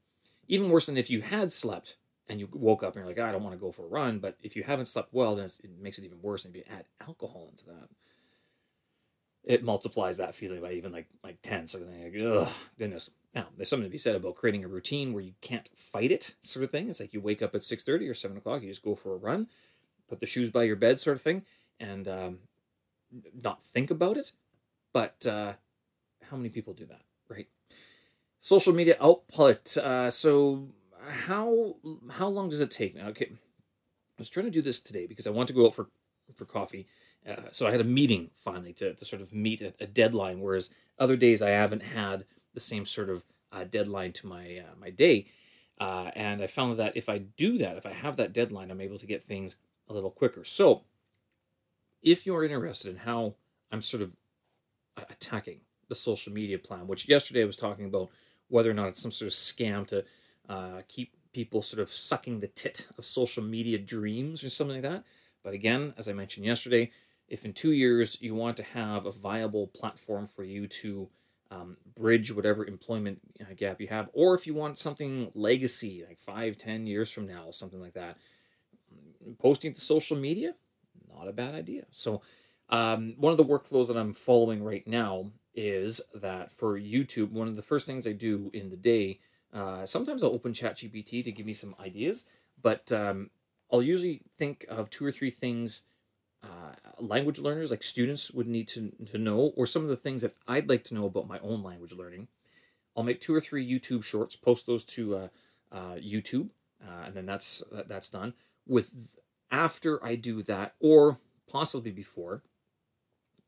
even 0.48 0.70
worse 0.70 0.86
than 0.86 0.96
if 0.96 1.10
you 1.10 1.22
had 1.22 1.50
slept 1.52 1.96
and 2.28 2.40
you 2.40 2.48
woke 2.52 2.82
up 2.82 2.94
and 2.94 2.96
you're 2.96 3.06
like, 3.06 3.18
I 3.18 3.32
don't 3.32 3.42
want 3.42 3.54
to 3.54 3.60
go 3.60 3.72
for 3.72 3.84
a 3.84 3.88
run. 3.88 4.18
But 4.18 4.36
if 4.42 4.56
you 4.56 4.62
haven't 4.62 4.86
slept 4.86 5.12
well, 5.12 5.36
then 5.36 5.46
it 5.46 5.70
makes 5.80 5.98
it 5.98 6.04
even 6.04 6.22
worse. 6.22 6.44
And 6.44 6.54
if 6.54 6.58
you 6.58 6.74
add 6.74 6.86
alcohol 7.06 7.48
into 7.50 7.66
that, 7.66 7.88
it 9.44 9.62
multiplies 9.62 10.16
that 10.16 10.34
feeling 10.34 10.60
by 10.60 10.72
even 10.72 10.92
like 10.92 11.06
like 11.22 11.40
ten. 11.42 11.66
So 11.66 11.78
like, 11.78 12.14
ugh, 12.20 12.48
goodness. 12.78 13.10
Now 13.34 13.46
there's 13.56 13.68
something 13.70 13.88
to 13.88 13.92
be 13.92 13.98
said 13.98 14.16
about 14.16 14.34
creating 14.34 14.64
a 14.64 14.68
routine 14.68 15.12
where 15.12 15.22
you 15.22 15.34
can't 15.40 15.68
fight 15.74 16.10
it, 16.10 16.34
sort 16.40 16.64
of 16.64 16.70
thing. 16.70 16.88
It's 16.88 17.00
like 17.00 17.14
you 17.14 17.20
wake 17.20 17.42
up 17.42 17.54
at 17.54 17.62
six 17.62 17.84
thirty 17.84 18.08
or 18.08 18.14
seven 18.14 18.36
o'clock, 18.36 18.62
you 18.62 18.68
just 18.68 18.82
go 18.82 18.94
for 18.94 19.14
a 19.14 19.18
run, 19.18 19.48
put 20.08 20.20
the 20.20 20.26
shoes 20.26 20.50
by 20.50 20.64
your 20.64 20.76
bed, 20.76 21.00
sort 21.00 21.16
of 21.16 21.22
thing, 21.22 21.44
and 21.80 22.06
um, 22.08 22.38
not 23.42 23.62
think 23.62 23.90
about 23.90 24.16
it. 24.16 24.32
But 24.92 25.26
uh, 25.26 25.54
how 26.30 26.36
many 26.36 26.48
people 26.48 26.72
do 26.72 26.86
that, 26.86 27.02
right? 27.28 27.48
Social 28.40 28.72
media 28.72 28.96
output. 29.00 29.76
Uh, 29.76 30.10
so 30.10 30.68
how 31.08 31.76
how 32.12 32.28
long 32.28 32.48
does 32.48 32.60
it 32.60 32.70
take 32.70 32.94
now? 32.94 33.08
Okay, 33.08 33.30
I 33.32 34.18
was 34.18 34.30
trying 34.30 34.46
to 34.46 34.50
do 34.50 34.62
this 34.62 34.80
today 34.80 35.06
because 35.06 35.26
I 35.26 35.30
want 35.30 35.48
to 35.48 35.54
go 35.54 35.66
out 35.66 35.74
for 35.74 35.88
for 36.34 36.44
coffee. 36.44 36.86
Uh, 37.26 37.50
so 37.50 37.66
I 37.66 37.72
had 37.72 37.80
a 37.80 37.84
meeting 37.84 38.30
finally 38.36 38.72
to, 38.74 38.94
to 38.94 39.04
sort 39.04 39.20
of 39.20 39.32
meet 39.32 39.60
a, 39.60 39.74
a, 39.80 39.86
deadline, 39.86 40.40
whereas 40.40 40.70
other 40.96 41.16
days 41.16 41.42
I 41.42 41.50
haven't 41.50 41.82
had 41.82 42.24
the 42.54 42.60
same 42.60 42.86
sort 42.86 43.10
of 43.10 43.24
uh, 43.50 43.64
deadline 43.64 44.12
to 44.12 44.26
my 44.26 44.58
uh, 44.58 44.74
my 44.80 44.90
day. 44.90 45.26
Uh, 45.78 46.10
and 46.14 46.40
I 46.40 46.46
found 46.46 46.78
that 46.78 46.96
if 46.96 47.08
I 47.08 47.18
do 47.18 47.58
that, 47.58 47.76
if 47.76 47.84
I 47.84 47.92
have 47.92 48.16
that 48.16 48.32
deadline, 48.32 48.70
I'm 48.70 48.80
able 48.80 48.98
to 48.98 49.06
get 49.06 49.22
things 49.22 49.56
a 49.88 49.92
little 49.92 50.10
quicker. 50.10 50.44
So, 50.44 50.82
if 52.02 52.26
you're 52.26 52.44
interested 52.44 52.90
in 52.90 52.98
how 52.98 53.34
I'm 53.70 53.82
sort 53.82 54.02
of 54.02 54.12
attacking 54.96 55.60
the 55.88 55.94
social 55.94 56.32
media 56.32 56.58
plan, 56.58 56.86
which 56.86 57.08
yesterday 57.08 57.42
I 57.42 57.46
was 57.46 57.56
talking 57.56 57.86
about 57.86 58.10
whether 58.48 58.70
or 58.70 58.74
not 58.74 58.88
it's 58.88 59.02
some 59.02 59.10
sort 59.10 59.26
of 59.26 59.32
scam 59.32 59.86
to 59.88 60.04
uh, 60.48 60.82
keep 60.88 61.12
people 61.32 61.62
sort 61.62 61.82
of 61.82 61.90
sucking 61.90 62.40
the 62.40 62.46
tit 62.48 62.86
of 62.96 63.04
social 63.04 63.42
media 63.42 63.78
dreams 63.78 64.42
or 64.42 64.50
something 64.50 64.82
like 64.82 64.90
that. 64.90 65.04
But 65.42 65.54
again, 65.54 65.94
as 65.98 66.08
I 66.08 66.12
mentioned 66.12 66.46
yesterday, 66.46 66.90
if 67.28 67.44
in 67.44 67.52
two 67.52 67.72
years 67.72 68.18
you 68.20 68.34
want 68.34 68.56
to 68.56 68.62
have 68.62 69.06
a 69.06 69.10
viable 69.10 69.66
platform 69.68 70.26
for 70.26 70.44
you 70.44 70.66
to 70.68 71.08
um, 71.50 71.76
bridge 71.94 72.32
whatever 72.32 72.64
employment 72.64 73.20
uh, 73.40 73.54
gap 73.56 73.80
you 73.80 73.88
have, 73.88 74.08
or 74.12 74.34
if 74.34 74.46
you 74.46 74.54
want 74.54 74.78
something 74.78 75.30
legacy, 75.34 76.04
like 76.08 76.18
five, 76.18 76.56
ten 76.56 76.86
years 76.86 77.10
from 77.10 77.26
now, 77.26 77.50
something 77.50 77.80
like 77.80 77.94
that, 77.94 78.16
posting 79.38 79.72
to 79.72 79.80
social 79.80 80.16
media, 80.16 80.54
not 81.14 81.28
a 81.28 81.32
bad 81.32 81.54
idea. 81.54 81.84
So, 81.90 82.22
um, 82.68 83.14
one 83.16 83.30
of 83.30 83.36
the 83.36 83.44
workflows 83.44 83.88
that 83.88 83.96
I'm 83.96 84.12
following 84.12 84.62
right 84.62 84.86
now 84.86 85.30
is 85.54 86.00
that 86.14 86.50
for 86.50 86.78
YouTube, 86.78 87.30
one 87.30 87.48
of 87.48 87.56
the 87.56 87.62
first 87.62 87.86
things 87.86 88.06
I 88.06 88.12
do 88.12 88.50
in 88.52 88.70
the 88.70 88.76
day, 88.76 89.20
uh, 89.54 89.86
sometimes 89.86 90.22
I'll 90.22 90.34
open 90.34 90.52
ChatGPT 90.52 91.24
to 91.24 91.32
give 91.32 91.46
me 91.46 91.52
some 91.52 91.74
ideas, 91.80 92.26
but 92.60 92.90
um, 92.92 93.30
I'll 93.72 93.82
usually 93.82 94.22
think 94.36 94.66
of 94.68 94.90
two 94.90 95.06
or 95.06 95.12
three 95.12 95.30
things 95.30 95.82
uh, 96.42 96.74
language 96.98 97.38
learners, 97.38 97.70
like 97.70 97.82
students, 97.82 98.30
would 98.30 98.46
need 98.46 98.68
to, 98.68 98.92
to 99.10 99.18
know, 99.18 99.52
or 99.56 99.66
some 99.66 99.82
of 99.82 99.88
the 99.88 99.96
things 99.96 100.22
that 100.22 100.34
I'd 100.46 100.68
like 100.68 100.84
to 100.84 100.94
know 100.94 101.06
about 101.06 101.26
my 101.28 101.38
own 101.40 101.62
language 101.62 101.92
learning. 101.92 102.28
I'll 102.96 103.02
make 103.02 103.20
two 103.20 103.34
or 103.34 103.40
three 103.40 103.66
YouTube 103.66 104.04
shorts, 104.04 104.36
post 104.36 104.66
those 104.66 104.84
to 104.84 105.16
uh, 105.16 105.28
uh, 105.72 105.94
YouTube, 105.96 106.50
uh, 106.82 107.04
and 107.06 107.14
then 107.14 107.26
that's 107.26 107.62
that's 107.86 108.10
done. 108.10 108.34
With 108.66 109.16
after 109.50 110.04
I 110.04 110.16
do 110.16 110.42
that, 110.42 110.74
or 110.80 111.18
possibly 111.50 111.90
before, 111.90 112.42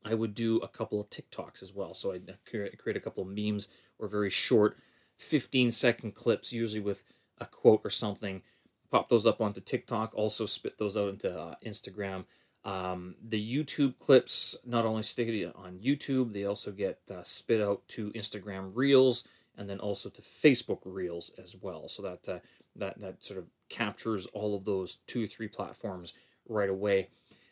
I 0.05 0.13
would 0.13 0.33
do 0.33 0.57
a 0.57 0.67
couple 0.67 1.01
of 1.01 1.09
TikToks 1.09 1.61
as 1.61 1.73
well. 1.73 1.93
So 1.93 2.13
I'd 2.13 2.37
create 2.45 2.95
a 2.95 3.01
couple 3.01 3.23
of 3.23 3.29
memes 3.29 3.67
or 3.97 4.07
very 4.07 4.29
short, 4.29 4.77
15 5.17 5.71
second 5.71 6.15
clips, 6.15 6.53
usually 6.53 6.79
with 6.79 7.03
a 7.37 7.45
quote 7.45 7.81
or 7.83 7.89
something. 7.89 8.41
Pop 8.89 9.09
those 9.09 9.25
up 9.25 9.41
onto 9.41 9.59
TikTok. 9.61 10.13
Also 10.15 10.45
spit 10.45 10.77
those 10.77 10.95
out 10.95 11.09
into 11.09 11.37
uh, 11.37 11.55
Instagram 11.65 12.25
um, 12.65 13.15
the 13.25 13.41
YouTube 13.41 13.97
clips 13.99 14.55
not 14.65 14.85
only 14.85 15.03
stay 15.03 15.45
on 15.45 15.79
YouTube, 15.79 16.33
they 16.33 16.45
also 16.45 16.71
get 16.71 16.99
uh, 17.09 17.23
spit 17.23 17.61
out 17.61 17.87
to 17.89 18.11
Instagram 18.11 18.71
Reels 18.73 19.27
and 19.57 19.69
then 19.69 19.79
also 19.79 20.09
to 20.09 20.21
Facebook 20.21 20.81
Reels 20.85 21.31
as 21.41 21.55
well. 21.59 21.87
So 21.87 22.01
that 22.03 22.29
uh, 22.29 22.39
that 22.79 22.99
that 22.99 23.23
sort 23.23 23.39
of 23.39 23.45
captures 23.69 24.25
all 24.27 24.55
of 24.55 24.65
those 24.65 24.97
two 25.07 25.27
three 25.27 25.47
platforms 25.47 26.13
right 26.47 26.69
away. 26.69 27.09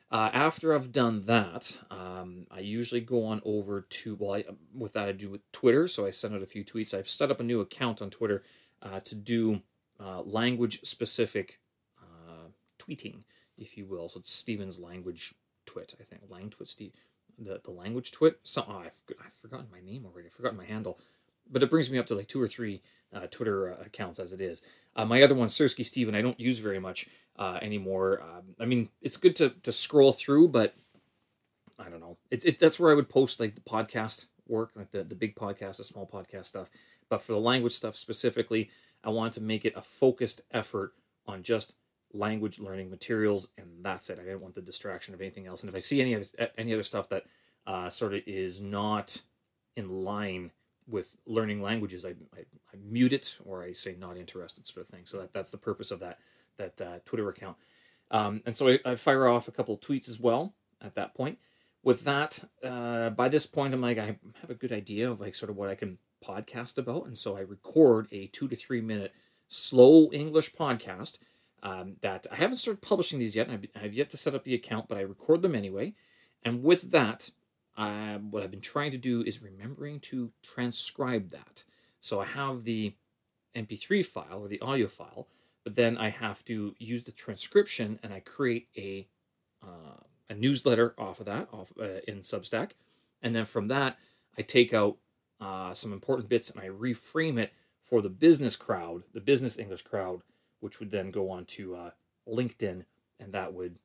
Uh, 0.10 0.30
after 0.32 0.74
I've 0.74 0.94
done 0.94 1.26
that, 1.26 1.78
um, 1.92 2.48
I 2.50 2.60
usually 2.60 3.02
go 3.02 3.26
on 3.26 3.42
over 3.44 3.82
to 3.82 4.16
well, 4.16 4.36
I, 4.36 4.46
with 4.74 4.94
that 4.94 5.10
I 5.10 5.12
do 5.12 5.30
with 5.30 5.52
Twitter. 5.52 5.88
So 5.88 6.06
I 6.06 6.12
send 6.12 6.34
out 6.34 6.42
a 6.42 6.48
few 6.48 6.64
tweets. 6.64 6.94
I've 6.94 7.10
set 7.10 7.30
up 7.30 7.40
a 7.40 7.44
new 7.44 7.60
account 7.60 8.02
on 8.02 8.10
Twitter 8.10 8.44
uh, 8.82 9.02
to 9.02 9.16
do 9.16 9.62
uh, 10.00 10.22
language 10.22 10.82
specific 10.84 11.60
uh, 12.02 12.50
tweeting 12.80 13.24
if 13.58 13.78
you 13.78 13.86
will. 13.86 14.10
So 14.10 14.20
it's 14.20 14.32
Steven's 14.32 14.80
language 14.80 15.34
twit, 15.66 15.96
I 16.00 16.04
think. 16.04 16.22
Lang 16.30 16.50
twit, 16.50 16.70
Steve. 16.70 16.94
The, 17.38 17.62
the 17.64 17.72
language 17.72 18.12
twit. 18.12 18.40
So, 18.44 18.66
oh, 18.68 18.80
I've, 18.86 19.02
I've 19.24 19.34
forgotten 19.34 19.68
my 19.72 19.80
name 19.80 20.06
already. 20.06 20.28
I've 20.28 20.34
forgotten 20.34 20.58
my 20.58 20.66
handle. 20.66 21.00
But 21.52 21.64
it 21.64 21.70
brings 21.70 21.90
me 21.90 21.98
up 21.98 22.08
to 22.08 22.16
like 22.16 22.28
two 22.28 22.42
or 22.42 22.48
three 22.48 22.82
uh, 23.14 23.28
Twitter 23.28 23.74
uh, 23.74 23.84
accounts 23.86 24.20
as 24.20 24.34
it 24.34 24.42
is. 24.42 24.62
Uh, 24.96 25.06
my 25.06 25.22
other 25.22 25.36
one, 25.36 25.48
Sirski 25.48 25.86
Steven, 25.86 26.16
I 26.16 26.22
don't 26.22 26.40
use 26.40 26.60
very 26.60 26.80
much 26.80 27.08
uh, 27.38 27.60
anymore. 27.62 28.22
Um, 28.22 28.56
I 28.60 28.66
mean, 28.66 28.90
it's 29.02 29.18
good 29.18 29.36
to, 29.38 29.50
to 29.64 29.72
scroll 29.72 30.12
through, 30.12 30.50
but 30.50 30.76
I 31.80 31.90
don't 31.90 32.00
know. 32.00 32.18
It's 32.32 32.46
it, 32.46 32.60
that's 32.60 32.80
where 32.80 32.92
I 32.92 32.96
would 32.96 33.10
post 33.10 33.40
like 33.40 33.56
the 33.56 33.62
podcast 33.62 34.28
work, 34.48 34.72
like 34.76 34.92
the, 34.92 35.04
the 35.04 35.16
big 35.16 35.36
podcast, 35.36 35.78
the 35.78 35.84
small 35.84 36.08
podcast 36.08 36.46
stuff. 36.46 36.70
But 37.10 37.22
for 37.22 37.34
the 37.34 37.40
language 37.40 37.74
stuff 37.74 37.96
specifically, 37.96 38.70
I 39.04 39.10
want 39.10 39.34
to 39.34 39.42
make 39.42 39.66
it 39.66 39.74
a 39.76 39.82
focused 39.82 40.42
effort 40.52 40.94
on 41.26 41.44
just 41.44 41.76
language 42.14 42.60
learning 42.60 42.90
materials, 42.90 43.50
and 43.58 43.68
that's 43.82 44.10
it. 44.10 44.20
I 44.20 44.24
didn't 44.24 44.42
want 44.42 44.56
the 44.56 44.62
distraction 44.62 45.14
of 45.14 45.22
anything 45.22 45.48
else. 45.48 45.62
And 45.62 45.70
if 45.70 45.76
I 45.76 45.80
see 45.80 46.02
any 46.02 46.16
other 46.16 46.26
any 46.58 46.74
other 46.74 46.84
stuff 46.84 47.10
that 47.10 47.26
uh, 47.66 47.90
sort 47.90 48.14
of 48.14 48.22
is 48.26 48.60
not 48.60 49.22
in 49.76 50.04
line 50.04 50.52
with 50.88 51.18
learning 51.26 51.62
languages, 51.62 52.06
I, 52.06 52.10
I, 52.36 52.40
I, 52.74 52.78
mute 52.82 53.14
it 53.14 53.38
or 53.44 53.64
I 53.64 53.74
say 53.74 53.96
not 54.00 54.18
interested, 54.18 54.66
sort 54.66 54.86
of 54.86 54.88
thing. 54.88 55.06
So 55.06 55.20
that, 55.20 55.34
that's 55.34 55.52
the 55.52 55.58
purpose 55.58 55.92
of 55.92 56.00
that 56.00 56.20
that 56.58 56.82
uh, 56.82 57.00
Twitter 57.06 57.28
account. 57.30 57.58
Um, 58.10 58.42
and 58.46 58.56
so 58.56 58.70
I, 58.70 58.80
I, 58.86 58.96
fire 58.96 59.28
off 59.28 59.48
a 59.48 59.52
couple 59.52 59.76
of 59.76 59.82
tweets 59.82 60.10
as 60.10 60.20
well 60.20 60.54
at 60.82 60.96
that 60.96 61.14
point. 61.14 61.38
With 61.84 62.04
that, 62.06 62.44
uh, 62.64 63.12
by 63.12 63.30
this 63.30 63.46
point, 63.46 63.74
I'm 63.74 63.82
like, 63.82 63.98
I 63.98 64.18
have 64.42 64.50
a 64.50 64.56
good 64.56 64.72
idea 64.72 65.10
of 65.10 65.22
like 65.22 65.36
sort 65.36 65.50
of 65.50 65.58
what 65.58 65.70
I 65.70 65.76
can 65.76 65.98
podcast 66.26 66.78
about, 66.78 67.06
and 67.06 67.18
so 67.18 67.38
I 67.38 67.42
record 67.42 68.08
a 68.12 68.28
two 68.28 68.48
to 68.48 68.56
three 68.56 68.82
minute 68.82 69.14
slow 69.50 70.10
English 70.12 70.54
podcast 70.54 71.20
um, 71.64 71.96
that 72.02 72.28
I 72.32 72.36
haven't 72.36 72.58
started 72.58 72.82
publishing 72.82 73.20
these 73.20 73.36
yet. 73.36 73.50
I've, 73.50 73.66
I've, 73.76 73.94
yet 73.94 74.10
to 74.12 74.18
set 74.18 74.36
up 74.36 74.44
the 74.44 74.56
account, 74.56 74.88
but 74.88 74.98
I 74.98 75.02
record 75.02 75.42
them 75.42 75.56
anyway. 75.56 75.94
And 76.44 76.64
with 76.64 76.92
that, 76.92 77.32
uh, 77.78 78.18
what 78.18 78.44
I've 78.44 78.52
been 78.52 78.62
trying 78.62 78.92
to 78.92 78.98
do 78.98 79.22
is 79.22 79.42
remembering 79.42 80.00
to 80.02 80.32
transcribe 80.42 81.30
that. 81.30 81.64
So 82.00 82.20
I 82.20 82.26
have 82.26 82.64
the 82.64 82.94
MP3 83.56 84.06
file 84.06 84.40
or 84.42 84.48
the 84.48 84.60
audio 84.62 84.88
file, 84.88 85.28
but 85.64 85.76
then 85.76 85.98
I 85.98 86.10
have 86.10 86.44
to 86.46 86.76
use 86.80 87.04
the 87.04 87.12
transcription 87.12 88.00
and 88.02 88.14
I 88.14 88.20
create 88.20 88.68
a 88.76 89.08
uh, 89.64 90.02
a 90.30 90.34
newsletter 90.34 90.94
off 90.98 91.20
of 91.20 91.26
that 91.26 91.48
off 91.54 91.72
uh, 91.80 92.02
in 92.08 92.20
Substack, 92.20 92.72
and 93.22 93.34
then 93.36 93.46
from 93.46 93.70
that 93.70 93.98
I 94.38 94.42
take 94.42 94.74
out 94.74 94.98
uh, 95.40 95.74
some 95.74 95.94
important 95.94 96.30
bits 96.30 96.50
and 96.50 96.62
I 96.62 96.68
reframe 96.68 97.40
it 97.40 97.54
for 97.82 98.02
the 98.02 98.10
business 98.10 98.56
crowd, 98.56 99.04
the 99.14 99.22
business 99.22 99.58
English 99.58 99.84
crowd 99.84 100.22
which 100.60 100.80
would 100.80 100.92
then 100.92 101.12
go 101.12 101.30
on 101.30 101.46
to 101.46 101.76
uh, 101.76 101.90
LinkedIn, 102.28 102.84
and 103.20 103.34
that 103.34 103.54
would 103.54 103.78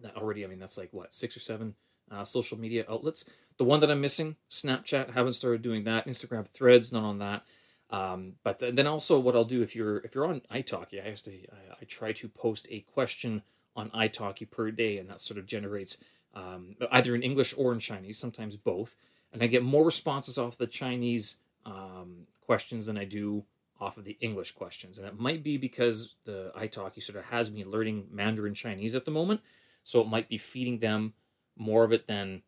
that 0.00 0.16
already. 0.16 0.44
I 0.44 0.48
mean, 0.48 0.58
that's 0.58 0.78
like 0.78 0.92
what 0.92 1.14
six 1.14 1.36
or 1.36 1.40
seven 1.40 1.74
uh, 2.12 2.24
social 2.24 2.58
media 2.58 2.84
outlets. 2.88 3.24
The 3.58 3.64
one 3.64 3.80
that 3.80 3.90
I'm 3.90 4.00
missing, 4.00 4.36
Snapchat, 4.50 5.14
haven't 5.14 5.34
started 5.34 5.62
doing 5.62 5.84
that. 5.84 6.06
Instagram 6.06 6.46
Threads, 6.46 6.92
not 6.92 7.04
on 7.04 7.18
that. 7.18 7.44
Um, 7.90 8.34
but 8.42 8.58
then 8.58 8.86
also, 8.86 9.18
what 9.18 9.34
I'll 9.34 9.44
do 9.44 9.62
if 9.62 9.76
you're 9.76 9.98
if 9.98 10.14
you're 10.14 10.26
on 10.26 10.40
italki, 10.50 11.04
I 11.04 11.08
actually 11.08 11.46
I, 11.52 11.74
I 11.82 11.84
try 11.84 12.12
to 12.12 12.28
post 12.28 12.66
a 12.70 12.80
question 12.80 13.42
on 13.76 13.90
italki 13.90 14.50
per 14.50 14.70
day, 14.70 14.98
and 14.98 15.10
that 15.10 15.20
sort 15.20 15.38
of 15.38 15.46
generates 15.46 15.98
um, 16.34 16.76
either 16.90 17.14
in 17.14 17.22
English 17.22 17.54
or 17.56 17.72
in 17.72 17.78
Chinese, 17.78 18.18
sometimes 18.18 18.56
both. 18.56 18.96
And 19.32 19.42
I 19.42 19.46
get 19.46 19.62
more 19.62 19.84
responses 19.84 20.38
off 20.38 20.58
the 20.58 20.66
Chinese 20.66 21.36
um, 21.64 22.26
questions 22.40 22.86
than 22.86 22.98
I 22.98 23.04
do 23.04 23.44
off 23.80 23.96
of 23.96 24.04
the 24.04 24.16
English 24.20 24.52
questions. 24.52 24.96
And 24.96 25.06
it 25.06 25.18
might 25.18 25.42
be 25.42 25.56
because 25.56 26.14
the 26.24 26.52
italki 26.56 27.02
sort 27.02 27.18
of 27.18 27.26
has 27.26 27.50
me 27.50 27.64
learning 27.64 28.08
Mandarin 28.10 28.54
Chinese 28.54 28.94
at 28.94 29.04
the 29.04 29.10
moment. 29.10 29.40
So 29.84 30.00
it 30.00 30.06
might 30.08 30.28
be 30.28 30.38
feeding 30.38 30.78
them 30.78 31.14
more 31.62 31.84
of 31.84 31.92
it 31.92 32.06
than 32.06 32.42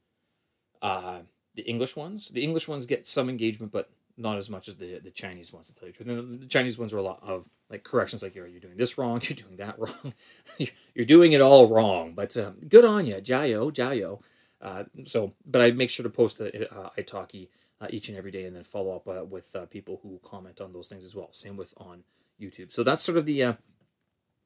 uh, 0.83 1.21
the 1.55 1.63
English 1.63 1.97
ones. 1.97 2.29
The 2.29 2.43
English 2.43 2.69
ones 2.69 2.87
get 2.87 3.07
some 3.07 3.29
engagement, 3.29 3.73
but 3.73 3.91
not 4.17 4.37
as 4.39 4.49
much 4.49 4.69
as 4.69 4.77
the, 4.77 5.01
the 5.01 5.11
Chinese 5.11 5.53
ones, 5.53 5.69
to 5.69 5.75
tell 5.75 5.89
you 5.89 5.93
the 5.93 6.05
truth. 6.05 6.41
The 6.41 6.47
Chinese 6.47 6.79
ones 6.79 6.93
are 6.93 6.99
a 6.99 7.03
lot 7.03 7.21
of 7.23 7.49
like 7.71 7.83
corrections 7.83 8.23
like, 8.23 8.35
you're, 8.35 8.47
you're 8.47 8.61
doing 8.61 8.77
this 8.77 8.99
wrong, 8.99 9.21
you're 9.25 9.37
doing 9.37 9.57
that 9.57 9.79
wrong, 9.79 10.13
you're 10.95 11.07
doing 11.07 11.33
it 11.33 11.41
all 11.41 11.69
wrong. 11.69 12.13
But 12.15 12.37
uh, 12.37 12.53
good 12.69 12.85
on 12.85 13.07
you, 13.07 13.17
Jiayou, 13.17 13.73
Jiayou. 13.73 14.21
Uh, 14.61 14.85
so, 15.05 15.35
but 15.45 15.61
I 15.61 15.73
make 15.73 15.91
sure 15.91 16.05
to 16.05 16.11
post 16.11 16.39
the 16.39 16.73
uh, 16.75 16.91
italki 16.97 17.49
uh, 17.81 17.87
each 17.91 18.09
and 18.09 18.17
every 18.17 18.31
day, 18.31 18.45
and 18.45 18.57
then 18.57 18.63
follow 18.63 18.97
up 18.97 19.09
uh, 19.09 19.25
with 19.25 19.55
uh, 19.55 19.67
people 19.67 20.01
who 20.03 20.21
comment 20.25 20.61
on 20.61 20.73
those 20.73 20.89
things 20.89 21.05
as 21.05 21.15
well. 21.15 21.29
Same 21.33 21.57
with 21.57 21.75
on 21.77 22.05
YouTube. 22.41 22.73
So 22.73 22.83
that's 22.83 23.03
sort 23.03 23.19
of 23.19 23.27
the 23.27 23.43
uh, 23.43 23.53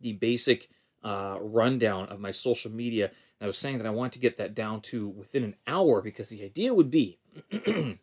the 0.00 0.14
basic 0.14 0.70
uh, 1.02 1.38
rundown 1.40 2.06
of 2.06 2.20
my 2.20 2.30
social 2.30 2.70
media. 2.70 3.06
And 3.06 3.44
I 3.44 3.46
was 3.46 3.58
saying 3.58 3.78
that 3.78 3.86
I 3.86 3.90
want 3.90 4.12
to 4.14 4.18
get 4.18 4.36
that 4.36 4.54
down 4.54 4.80
to 4.82 5.08
within 5.08 5.44
an 5.44 5.54
hour 5.66 6.02
because 6.02 6.28
the 6.28 6.44
idea 6.44 6.74
would 6.74 6.90
be 6.90 7.18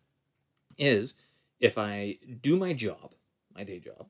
is 0.78 1.16
if 1.60 1.78
I 1.78 2.18
do 2.42 2.56
my 2.56 2.74
job, 2.74 3.12
my 3.54 3.64
day 3.64 3.80
job, 3.80 4.08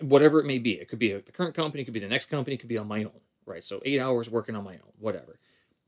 whatever 0.00 0.40
it 0.40 0.46
may 0.46 0.58
be. 0.58 0.72
It 0.72 0.88
could 0.88 0.98
be 0.98 1.12
the 1.12 1.32
current 1.32 1.54
company, 1.54 1.82
it 1.82 1.84
could 1.84 1.94
be 1.94 2.00
the 2.00 2.08
next 2.08 2.26
company, 2.26 2.54
it 2.54 2.58
could 2.58 2.68
be 2.68 2.78
on 2.78 2.88
my 2.88 3.04
own, 3.04 3.20
right? 3.46 3.64
So 3.64 3.80
eight 3.84 4.00
hours 4.00 4.30
working 4.30 4.56
on 4.56 4.64
my 4.64 4.74
own, 4.74 4.92
whatever. 4.98 5.38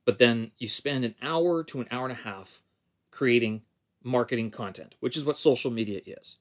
But 0.04 0.18
then 0.18 0.52
you 0.58 0.68
spend 0.68 1.04
an 1.04 1.16
hour 1.20 1.64
to 1.64 1.80
an 1.80 1.88
hour 1.90 2.08
and 2.08 2.12
a 2.12 2.23
half 2.23 2.62
creating 3.11 3.62
marketing 4.02 4.50
content, 4.50 4.94
which 5.00 5.16
is 5.16 5.25
what 5.25 5.37
social 5.37 5.70
media 5.70 6.00
is. 6.06 6.37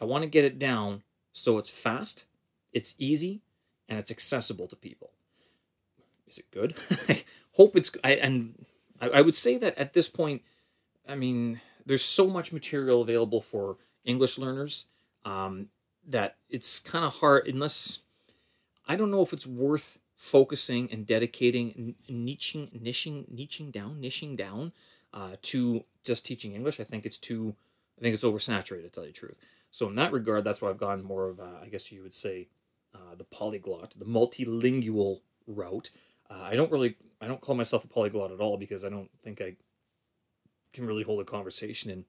I 0.00 0.04
want 0.04 0.22
to 0.22 0.28
get 0.28 0.44
it 0.44 0.58
down 0.58 1.02
so 1.32 1.58
it's 1.58 1.68
fast, 1.68 2.24
it's 2.72 2.94
easy, 2.98 3.42
and 3.88 3.98
it's 3.98 4.10
accessible 4.10 4.66
to 4.68 4.76
people. 4.76 5.10
Is 6.26 6.38
it 6.38 6.50
good? 6.50 6.74
I 7.08 7.24
hope 7.52 7.76
it's. 7.76 7.90
I, 8.04 8.12
and 8.14 8.66
I, 9.00 9.08
I 9.08 9.20
would 9.20 9.34
say 9.34 9.58
that 9.58 9.76
at 9.78 9.94
this 9.94 10.08
point, 10.08 10.42
I 11.08 11.14
mean, 11.14 11.60
there's 11.86 12.04
so 12.04 12.28
much 12.28 12.52
material 12.52 13.02
available 13.02 13.40
for 13.40 13.76
English 14.04 14.38
learners 14.38 14.86
um, 15.24 15.68
that 16.06 16.36
it's 16.48 16.78
kind 16.78 17.04
of 17.04 17.14
hard 17.14 17.46
unless 17.46 18.00
I 18.86 18.96
don't 18.96 19.10
know 19.10 19.22
if 19.22 19.32
it's 19.32 19.46
worth 19.46 19.98
focusing 20.16 20.90
and 20.90 21.06
dedicating 21.06 21.94
niching 22.10 22.70
niching 22.82 23.24
niching 23.32 23.70
down 23.70 24.00
niching 24.02 24.36
down 24.36 24.72
uh, 25.14 25.36
to 25.42 25.84
just 26.02 26.26
teaching 26.26 26.54
English. 26.54 26.80
I 26.80 26.84
think 26.84 27.06
it's 27.06 27.18
too, 27.18 27.54
I 27.98 28.02
think 28.02 28.14
it's 28.14 28.24
oversaturated 28.24 28.82
to 28.82 28.88
tell 28.90 29.04
you 29.04 29.12
the 29.12 29.18
truth. 29.18 29.36
So 29.70 29.88
in 29.88 29.94
that 29.96 30.12
regard, 30.12 30.44
that's 30.44 30.62
why 30.62 30.70
I've 30.70 30.78
gone 30.78 31.02
more 31.02 31.28
of, 31.28 31.38
a, 31.38 31.60
I 31.62 31.68
guess 31.68 31.92
you 31.92 32.02
would 32.02 32.14
say, 32.14 32.48
uh, 32.94 33.14
the 33.16 33.24
polyglot, 33.24 33.94
the 33.98 34.04
multilingual 34.04 35.20
route. 35.46 35.90
Uh, 36.30 36.42
I 36.42 36.56
don't 36.56 36.70
really, 36.70 36.96
I 37.20 37.26
don't 37.26 37.40
call 37.40 37.54
myself 37.54 37.84
a 37.84 37.88
polyglot 37.88 38.32
at 38.32 38.40
all 38.40 38.56
because 38.56 38.84
I 38.84 38.88
don't 38.88 39.10
think 39.22 39.40
I 39.40 39.56
can 40.72 40.86
really 40.86 41.02
hold 41.02 41.20
a 41.20 41.24
conversation 41.24 41.90
in 41.90 42.04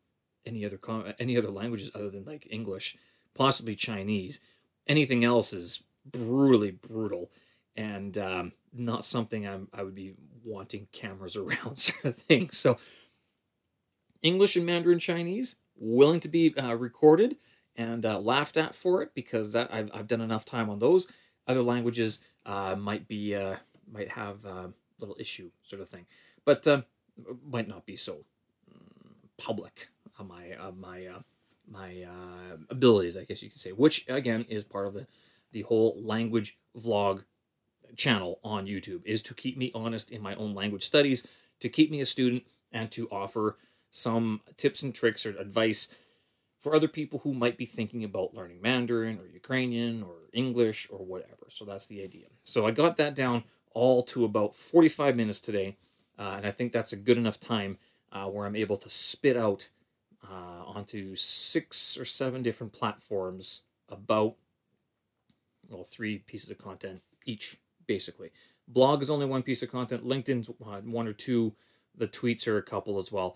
any 0.45 0.65
other 0.65 0.77
com- 0.77 1.13
any 1.19 1.37
other 1.37 1.49
languages 1.49 1.91
other 1.93 2.09
than 2.09 2.25
like 2.25 2.47
English, 2.49 2.97
possibly 3.33 3.75
Chinese. 3.75 4.39
Anything 4.87 5.23
else 5.23 5.53
is 5.53 5.83
brutally 6.09 6.71
brutal 6.71 7.31
and 7.75 8.17
um, 8.17 8.51
not 8.73 9.05
something 9.05 9.47
I'm, 9.47 9.67
I 9.73 9.83
would 9.83 9.95
be 9.95 10.13
wanting 10.43 10.87
cameras 10.91 11.35
around 11.37 11.77
sort 11.77 12.05
of 12.05 12.15
thing. 12.15 12.49
So 12.49 12.77
English 14.21 14.55
and 14.55 14.65
Mandarin 14.65 14.99
Chinese 14.99 15.55
willing 15.77 16.19
to 16.19 16.27
be 16.27 16.55
uh, 16.57 16.73
recorded 16.75 17.37
and 17.79 18.05
uh, 18.05 18.19
laughed 18.19 18.57
at 18.57 18.75
for 18.75 19.01
it 19.01 19.15
because 19.15 19.53
that, 19.53 19.73
I've, 19.73 19.89
I've 19.93 20.07
done 20.07 20.19
enough 20.19 20.43
time 20.43 20.69
on 20.69 20.79
those. 20.79 21.07
Other 21.47 21.63
languages 21.63 22.19
uh, 22.45 22.75
might 22.75 23.07
be 23.07 23.33
uh, 23.33 23.55
might 23.91 24.09
have 24.09 24.45
a 24.45 24.51
um, 24.51 24.73
little 24.99 25.15
issue 25.17 25.49
sort 25.63 25.81
of 25.81 25.87
thing, 25.87 26.05
but 26.43 26.67
um, 26.67 26.83
might 27.49 27.67
not 27.67 27.85
be 27.85 27.95
so 27.95 28.25
mm, 28.69 29.27
public 29.37 29.87
of 30.19 30.27
my 30.27 30.55
my 30.77 31.05
uh, 31.05 31.19
my 31.65 32.03
uh, 32.03 32.57
abilities, 32.69 33.15
I 33.15 33.23
guess 33.23 33.41
you 33.41 33.49
could 33.49 33.57
say, 33.57 33.71
which 33.71 34.05
again 34.09 34.45
is 34.49 34.65
part 34.65 34.85
of 34.85 34.93
the 34.93 35.07
the 35.53 35.61
whole 35.61 35.97
language 35.99 36.57
vlog 36.77 37.23
channel 37.95 38.39
on 38.43 38.67
YouTube 38.67 39.01
is 39.05 39.21
to 39.23 39.33
keep 39.33 39.57
me 39.57 39.71
honest 39.73 40.11
in 40.11 40.21
my 40.21 40.35
own 40.35 40.53
language 40.53 40.83
studies, 40.83 41.25
to 41.61 41.69
keep 41.69 41.89
me 41.89 42.01
a 42.01 42.05
student, 42.05 42.43
and 42.71 42.91
to 42.91 43.07
offer 43.09 43.57
some 43.89 44.41
tips 44.57 44.83
and 44.83 44.93
tricks 44.93 45.25
or 45.25 45.31
advice 45.37 45.87
for 46.59 46.75
other 46.75 46.87
people 46.87 47.19
who 47.19 47.33
might 47.33 47.57
be 47.57 47.65
thinking 47.65 48.03
about 48.03 48.33
learning 48.33 48.61
Mandarin 48.61 49.17
or 49.17 49.27
Ukrainian 49.27 50.03
or 50.03 50.15
English 50.33 50.87
or 50.91 50.99
whatever. 50.99 51.47
So 51.47 51.65
that's 51.65 51.87
the 51.87 52.03
idea. 52.03 52.27
So 52.43 52.67
I 52.67 52.71
got 52.71 52.97
that 52.97 53.15
down 53.15 53.45
all 53.73 54.03
to 54.03 54.25
about 54.25 54.55
45 54.55 55.15
minutes 55.15 55.39
today, 55.39 55.77
uh, 56.17 56.33
and 56.37 56.45
I 56.45 56.51
think 56.51 56.71
that's 56.71 56.91
a 56.91 56.97
good 56.97 57.17
enough 57.17 57.39
time 57.39 57.77
uh, 58.11 58.25
where 58.25 58.45
I'm 58.45 58.55
able 58.55 58.77
to 58.77 58.89
spit 58.89 59.37
out 59.37 59.69
uh, 60.29 60.63
onto 60.65 61.15
six 61.15 61.97
or 61.97 62.05
seven 62.05 62.43
different 62.43 62.73
platforms 62.73 63.61
about 63.87 64.35
well 65.69 65.83
three 65.83 66.17
pieces 66.19 66.51
of 66.51 66.57
content 66.57 67.01
each 67.25 67.57
basically. 67.87 68.31
Blog 68.67 69.01
is 69.01 69.09
only 69.09 69.25
one 69.25 69.43
piece 69.43 69.63
of 69.63 69.71
content. 69.71 70.05
LinkedIn's 70.05 70.49
uh, 70.49 70.81
one 70.81 71.07
or 71.07 71.13
two. 71.13 71.53
The 71.97 72.07
tweets 72.07 72.47
are 72.47 72.57
a 72.57 72.61
couple 72.61 72.97
as 72.97 73.11
well. 73.11 73.35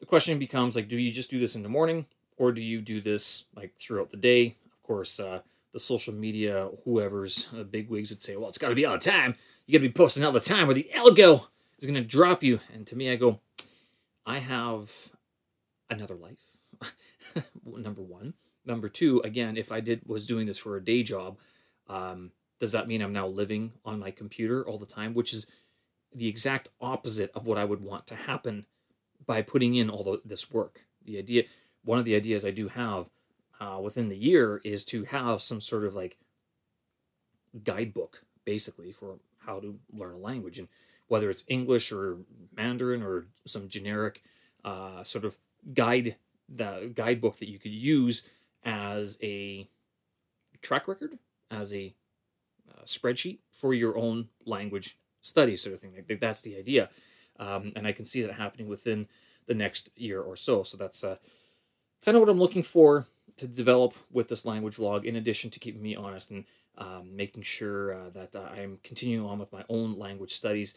The 0.00 0.06
question 0.06 0.38
becomes 0.38 0.76
like, 0.76 0.88
do 0.88 0.98
you 0.98 1.10
just 1.10 1.30
do 1.30 1.40
this 1.40 1.56
in 1.56 1.62
the 1.62 1.68
morning, 1.68 2.06
or 2.38 2.52
do 2.52 2.62
you 2.62 2.80
do 2.80 3.00
this 3.00 3.44
like 3.54 3.74
throughout 3.78 4.10
the 4.10 4.16
day? 4.16 4.56
Of 4.72 4.82
course, 4.82 5.20
uh, 5.20 5.40
the 5.72 5.80
social 5.80 6.14
media 6.14 6.68
whoever's 6.84 7.48
uh, 7.56 7.64
big 7.64 7.90
wigs 7.90 8.10
would 8.10 8.22
say, 8.22 8.36
well, 8.36 8.48
it's 8.48 8.58
got 8.58 8.70
to 8.70 8.74
be 8.74 8.86
all 8.86 8.94
the 8.94 9.10
time. 9.10 9.34
You 9.66 9.78
got 9.78 9.82
to 9.82 9.88
be 9.88 9.92
posting 9.92 10.24
all 10.24 10.32
the 10.32 10.40
time, 10.40 10.70
or 10.70 10.74
the 10.74 10.90
algo 10.94 11.48
is 11.78 11.86
going 11.86 11.94
to 11.94 12.08
drop 12.08 12.42
you. 12.42 12.60
And 12.72 12.86
to 12.86 12.96
me, 12.96 13.10
I 13.10 13.16
go, 13.16 13.40
I 14.24 14.38
have 14.38 15.12
another 15.90 16.14
life. 16.14 17.42
Number 17.64 18.02
one. 18.02 18.34
Number 18.64 18.88
two, 18.88 19.20
again, 19.24 19.56
if 19.56 19.72
I 19.72 19.80
did 19.80 20.02
was 20.06 20.26
doing 20.26 20.46
this 20.46 20.58
for 20.58 20.76
a 20.76 20.84
day 20.84 21.02
job, 21.02 21.38
um, 21.88 22.32
does 22.58 22.72
that 22.72 22.88
mean 22.88 23.00
I'm 23.00 23.12
now 23.12 23.26
living 23.26 23.72
on 23.84 23.98
my 23.98 24.10
computer 24.10 24.66
all 24.66 24.78
the 24.78 24.86
time? 24.86 25.14
Which 25.14 25.32
is 25.32 25.46
the 26.14 26.28
exact 26.28 26.68
opposite 26.80 27.30
of 27.34 27.46
what 27.46 27.58
I 27.58 27.64
would 27.64 27.82
want 27.82 28.06
to 28.08 28.14
happen 28.14 28.66
by 29.24 29.42
putting 29.42 29.74
in 29.74 29.90
all 29.90 30.04
the, 30.04 30.20
this 30.24 30.50
work. 30.50 30.86
The 31.04 31.18
idea, 31.18 31.44
one 31.88 31.98
of 31.98 32.04
the 32.04 32.14
ideas 32.14 32.44
I 32.44 32.50
do 32.50 32.68
have 32.68 33.08
uh, 33.58 33.78
within 33.82 34.10
the 34.10 34.16
year 34.16 34.60
is 34.62 34.84
to 34.84 35.04
have 35.04 35.40
some 35.40 35.58
sort 35.58 35.86
of 35.86 35.94
like 35.94 36.18
guidebook, 37.64 38.24
basically, 38.44 38.92
for 38.92 39.20
how 39.46 39.58
to 39.60 39.78
learn 39.90 40.12
a 40.12 40.18
language. 40.18 40.58
And 40.58 40.68
whether 41.06 41.30
it's 41.30 41.44
English 41.48 41.90
or 41.90 42.18
Mandarin 42.54 43.02
or 43.02 43.28
some 43.46 43.70
generic 43.70 44.22
uh, 44.66 45.02
sort 45.02 45.24
of 45.24 45.38
guide, 45.72 46.16
the 46.46 46.92
guidebook 46.94 47.38
that 47.38 47.48
you 47.48 47.58
could 47.58 47.72
use 47.72 48.28
as 48.62 49.16
a 49.22 49.66
track 50.60 50.88
record, 50.88 51.18
as 51.50 51.72
a 51.72 51.94
spreadsheet 52.84 53.38
for 53.50 53.72
your 53.72 53.96
own 53.96 54.28
language 54.44 54.98
study 55.22 55.56
sort 55.56 55.74
of 55.74 55.80
thing. 55.80 55.94
Like 55.96 56.20
that's 56.20 56.42
the 56.42 56.58
idea, 56.58 56.90
um, 57.38 57.72
and 57.74 57.86
I 57.86 57.92
can 57.92 58.04
see 58.04 58.20
that 58.20 58.34
happening 58.34 58.68
within 58.68 59.06
the 59.46 59.54
next 59.54 59.88
year 59.96 60.20
or 60.20 60.36
so. 60.36 60.62
So 60.62 60.76
that's 60.76 61.02
uh, 61.02 61.16
kind 62.04 62.16
of 62.16 62.20
what 62.20 62.28
I'm 62.28 62.38
looking 62.38 62.62
for 62.62 63.06
to 63.36 63.46
develop 63.46 63.94
with 64.10 64.28
this 64.28 64.44
language 64.44 64.78
log, 64.78 65.06
In 65.06 65.16
addition 65.16 65.50
to 65.50 65.60
keeping 65.60 65.82
me 65.82 65.94
honest 65.94 66.30
and 66.30 66.44
um, 66.76 67.16
making 67.16 67.42
sure 67.42 67.94
uh, 67.94 68.10
that 68.10 68.36
uh, 68.36 68.48
I'm 68.52 68.78
continuing 68.82 69.26
on 69.26 69.38
with 69.38 69.52
my 69.52 69.64
own 69.68 69.98
language 69.98 70.32
studies. 70.32 70.74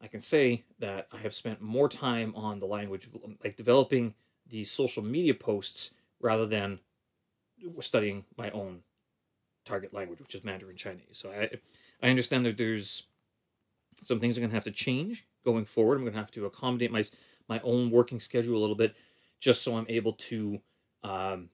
I 0.00 0.08
can 0.08 0.20
say 0.20 0.64
that 0.78 1.08
I 1.12 1.18
have 1.18 1.34
spent 1.34 1.60
more 1.60 1.88
time 1.88 2.34
on 2.34 2.58
the 2.58 2.66
language, 2.66 3.08
like 3.44 3.56
developing 3.56 4.14
these 4.48 4.70
social 4.70 5.02
media 5.02 5.34
posts 5.34 5.94
rather 6.20 6.46
than 6.46 6.80
studying 7.80 8.24
my 8.36 8.50
own 8.50 8.80
target 9.64 9.94
language, 9.94 10.20
which 10.20 10.34
is 10.34 10.42
Mandarin 10.42 10.76
Chinese. 10.76 11.04
So 11.12 11.30
I, 11.30 11.50
I 12.02 12.10
understand 12.10 12.44
that 12.46 12.56
there's 12.56 13.04
some 14.02 14.20
things 14.20 14.36
I'm 14.36 14.42
going 14.42 14.50
to 14.50 14.56
have 14.56 14.64
to 14.64 14.70
change 14.70 15.26
going 15.44 15.64
forward. 15.64 15.96
I'm 15.96 16.02
going 16.02 16.14
to 16.14 16.18
have 16.18 16.30
to 16.32 16.46
accommodate 16.46 16.90
my 16.90 17.04
my 17.48 17.60
own 17.64 17.90
working 17.90 18.20
schedule 18.20 18.56
a 18.56 18.62
little 18.62 18.76
bit, 18.76 18.94
just 19.42 19.62
so 19.62 19.76
I'm 19.76 19.86
able 19.88 20.12
to 20.12 20.60
um, 21.02 21.50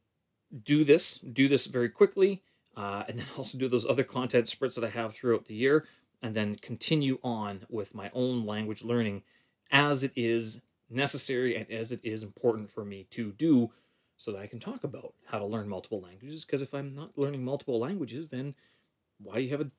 do 0.62 0.84
this, 0.84 1.18
do 1.18 1.48
this 1.48 1.66
very 1.66 1.88
quickly, 1.88 2.42
uh, 2.76 3.04
and 3.08 3.18
then 3.18 3.26
also 3.36 3.58
do 3.58 3.68
those 3.68 3.86
other 3.86 4.04
content 4.04 4.46
sprints 4.46 4.76
that 4.76 4.84
I 4.84 4.90
have 4.90 5.14
throughout 5.14 5.46
the 5.46 5.54
year, 5.54 5.86
and 6.22 6.34
then 6.36 6.54
continue 6.54 7.18
on 7.24 7.66
with 7.68 7.94
my 7.94 8.10
own 8.12 8.44
language 8.44 8.84
learning 8.84 9.22
as 9.70 10.04
it 10.04 10.12
is 10.14 10.60
necessary 10.90 11.56
and 11.56 11.70
as 11.70 11.90
it 11.90 12.00
is 12.02 12.22
important 12.22 12.70
for 12.70 12.84
me 12.84 13.06
to 13.10 13.32
do 13.32 13.70
so 14.16 14.32
that 14.32 14.40
I 14.40 14.46
can 14.46 14.58
talk 14.58 14.84
about 14.84 15.14
how 15.26 15.38
to 15.38 15.44
learn 15.46 15.68
multiple 15.68 16.00
languages. 16.00 16.44
Because 16.44 16.60
if 16.60 16.74
I'm 16.74 16.94
not 16.94 17.16
learning 17.16 17.44
multiple 17.44 17.78
languages, 17.78 18.28
then 18.30 18.54
why 19.18 19.36
do 19.36 19.42
you 19.42 19.50
have 19.50 19.60
a 19.60 19.70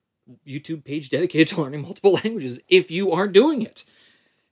YouTube 0.48 0.84
page 0.84 1.10
dedicated 1.10 1.50
to 1.50 1.62
learning 1.62 1.82
multiple 1.82 2.14
languages 2.14 2.60
if 2.68 2.90
you 2.90 3.12
aren't 3.12 3.34
doing 3.34 3.62
it? 3.62 3.84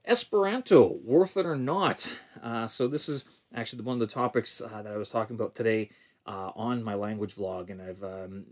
Esperanto, 0.06 1.00
worth 1.04 1.38
it 1.38 1.46
or 1.46 1.56
not? 1.56 2.20
Uh, 2.41 2.67
so 2.67 2.88
this 2.88 3.08
is 3.10 3.26
actually 3.58 3.82
one 3.82 3.96
of 3.96 4.00
the 4.00 4.08
topics 4.08 4.62
uh, 4.62 4.82
that 4.84 4.93
I 4.93 4.98
was 4.98 5.10
talking 5.10 5.36
about 5.36 5.56
today 5.56 5.89
uh, 6.26 6.52
on 6.56 6.84
my 6.84 6.93
language 6.93 7.36
vlog, 7.36 7.70
and 7.70 7.82
I've 7.82 8.04
um, 8.04 8.46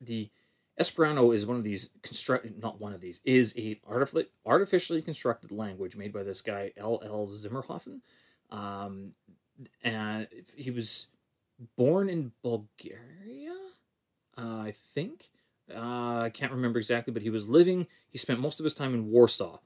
the 0.00 0.30
Esperanto 0.78 1.32
is 1.32 1.46
one 1.46 1.58
of 1.58 1.64
these 1.64 1.90
construct 2.02 2.46
not 2.60 2.80
one 2.80 2.94
of 2.94 3.00
these 3.00 3.20
is 3.24 3.54
a 3.56 3.78
artificially 3.86 4.26
artificially 4.46 5.02
constructed 5.02 5.52
language 5.52 5.96
made 5.96 6.12
by 6.12 6.22
this 6.22 6.40
guy 6.40 6.72
L. 6.76 7.00
L. 7.04 7.28
Zimmerhofen. 7.28 8.00
Um, 8.50 9.12
and 9.84 10.26
he 10.56 10.70
was 10.70 11.08
born 11.76 12.08
in 12.08 12.32
Bulgaria, 12.42 13.56
uh, 14.36 14.60
I 14.60 14.74
think. 14.94 15.28
Uh, 15.72 16.22
I 16.22 16.30
can't 16.32 16.52
remember 16.52 16.78
exactly, 16.78 17.12
but 17.12 17.22
he 17.22 17.30
was 17.30 17.48
living. 17.48 17.86
He 18.10 18.18
spent 18.18 18.40
most 18.40 18.58
of 18.58 18.64
his 18.64 18.74
time 18.74 18.94
in 18.94 19.10
Warsaw, 19.10 19.58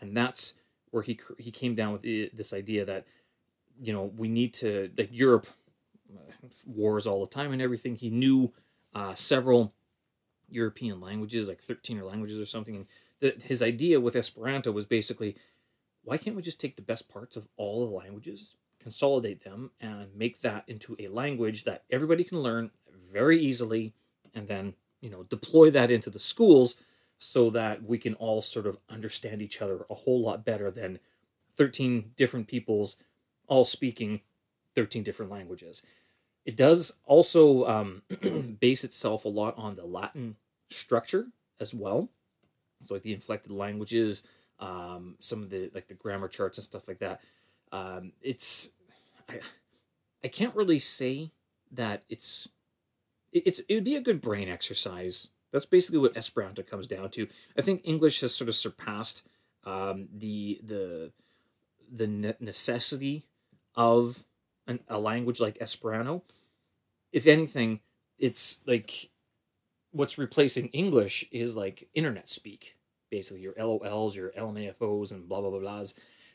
and 0.00 0.16
that's 0.16 0.54
where 0.90 1.02
he 1.02 1.18
he 1.38 1.50
came 1.50 1.74
down 1.74 1.92
with 1.92 2.02
this 2.02 2.52
idea 2.52 2.84
that 2.84 3.06
you 3.80 3.92
know 3.92 4.12
we 4.16 4.28
need 4.28 4.54
to 4.54 4.90
like 4.96 5.10
Europe 5.12 5.46
wars 6.66 7.06
all 7.06 7.20
the 7.24 7.32
time 7.32 7.52
and 7.52 7.62
everything. 7.62 7.96
He 7.96 8.10
knew 8.10 8.52
uh, 8.94 9.14
several 9.14 9.74
European 10.48 11.00
languages, 11.00 11.48
like 11.48 11.62
thirteen 11.62 11.98
or 11.98 12.04
languages 12.04 12.38
or 12.38 12.46
something, 12.46 12.76
and 12.76 12.86
the, 13.20 13.34
his 13.42 13.62
idea 13.62 14.00
with 14.00 14.16
Esperanto 14.16 14.70
was 14.70 14.86
basically, 14.86 15.36
why 16.04 16.16
can't 16.16 16.36
we 16.36 16.42
just 16.42 16.60
take 16.60 16.76
the 16.76 16.82
best 16.82 17.08
parts 17.08 17.36
of 17.36 17.48
all 17.56 17.86
the 17.86 17.94
languages 17.94 18.54
consolidate 18.78 19.44
them 19.44 19.70
and 19.80 20.14
make 20.16 20.40
that 20.40 20.64
into 20.66 20.96
a 20.98 21.08
language 21.08 21.64
that 21.64 21.84
everybody 21.90 22.24
can 22.24 22.40
learn 22.40 22.70
very 23.12 23.40
easily 23.40 23.92
and 24.34 24.48
then 24.48 24.74
you 25.00 25.10
know 25.10 25.24
deploy 25.24 25.70
that 25.70 25.90
into 25.90 26.10
the 26.10 26.18
schools 26.18 26.74
so 27.18 27.50
that 27.50 27.82
we 27.82 27.98
can 27.98 28.14
all 28.14 28.40
sort 28.40 28.66
of 28.66 28.78
understand 28.88 29.42
each 29.42 29.60
other 29.60 29.84
a 29.90 29.94
whole 29.94 30.22
lot 30.22 30.44
better 30.44 30.70
than 30.70 31.00
13 31.56 32.12
different 32.16 32.46
peoples 32.46 32.96
all 33.48 33.64
speaking 33.64 34.20
13 34.74 35.02
different 35.02 35.30
languages 35.30 35.82
it 36.44 36.56
does 36.56 36.98
also 37.04 37.66
um, 37.66 38.02
base 38.60 38.84
itself 38.84 39.24
a 39.24 39.28
lot 39.28 39.54
on 39.58 39.74
the 39.74 39.84
latin 39.84 40.36
structure 40.70 41.28
as 41.60 41.74
well 41.74 42.08
so 42.84 42.94
like 42.94 43.02
the 43.02 43.12
inflected 43.12 43.50
languages 43.50 44.22
um, 44.60 45.16
some 45.20 45.42
of 45.42 45.50
the 45.50 45.70
like 45.74 45.88
the 45.88 45.94
grammar 45.94 46.28
charts 46.28 46.58
and 46.58 46.64
stuff 46.64 46.88
like 46.88 46.98
that 46.98 47.20
um, 47.72 48.12
it's 48.22 48.70
I, 49.28 49.40
I 50.24 50.28
can't 50.28 50.54
really 50.54 50.78
say 50.78 51.30
that 51.72 52.02
it's 52.08 52.48
it's 53.32 53.60
it 53.68 53.74
would 53.74 53.84
be 53.84 53.96
a 53.96 54.00
good 54.00 54.20
brain 54.20 54.48
exercise. 54.48 55.28
That's 55.52 55.66
basically 55.66 55.98
what 55.98 56.16
Esperanto 56.16 56.62
comes 56.62 56.86
down 56.86 57.10
to. 57.10 57.26
I 57.56 57.62
think 57.62 57.82
English 57.84 58.20
has 58.20 58.34
sort 58.34 58.48
of 58.48 58.54
surpassed 58.54 59.26
um, 59.64 60.08
the 60.14 60.60
the 60.64 61.12
the 61.90 62.06
necessity 62.40 63.24
of 63.78 64.24
an, 64.68 64.80
a 64.90 65.00
language 65.00 65.40
like 65.40 65.58
Esperanto. 65.62 66.24
if 67.12 67.26
anything, 67.26 67.80
it's 68.18 68.60
like 68.66 69.10
what's 69.92 70.18
replacing 70.18 70.68
English 70.68 71.26
is 71.32 71.56
like 71.56 71.88
internet 71.94 72.28
speak, 72.28 72.76
basically 73.10 73.42
your 73.42 73.54
LOLs, 73.54 74.16
your 74.16 74.30
LMAFOs, 74.32 75.12
and 75.12 75.28
blah 75.28 75.40
blah 75.42 75.50
blah 75.50 75.60
blahs. 75.60 75.94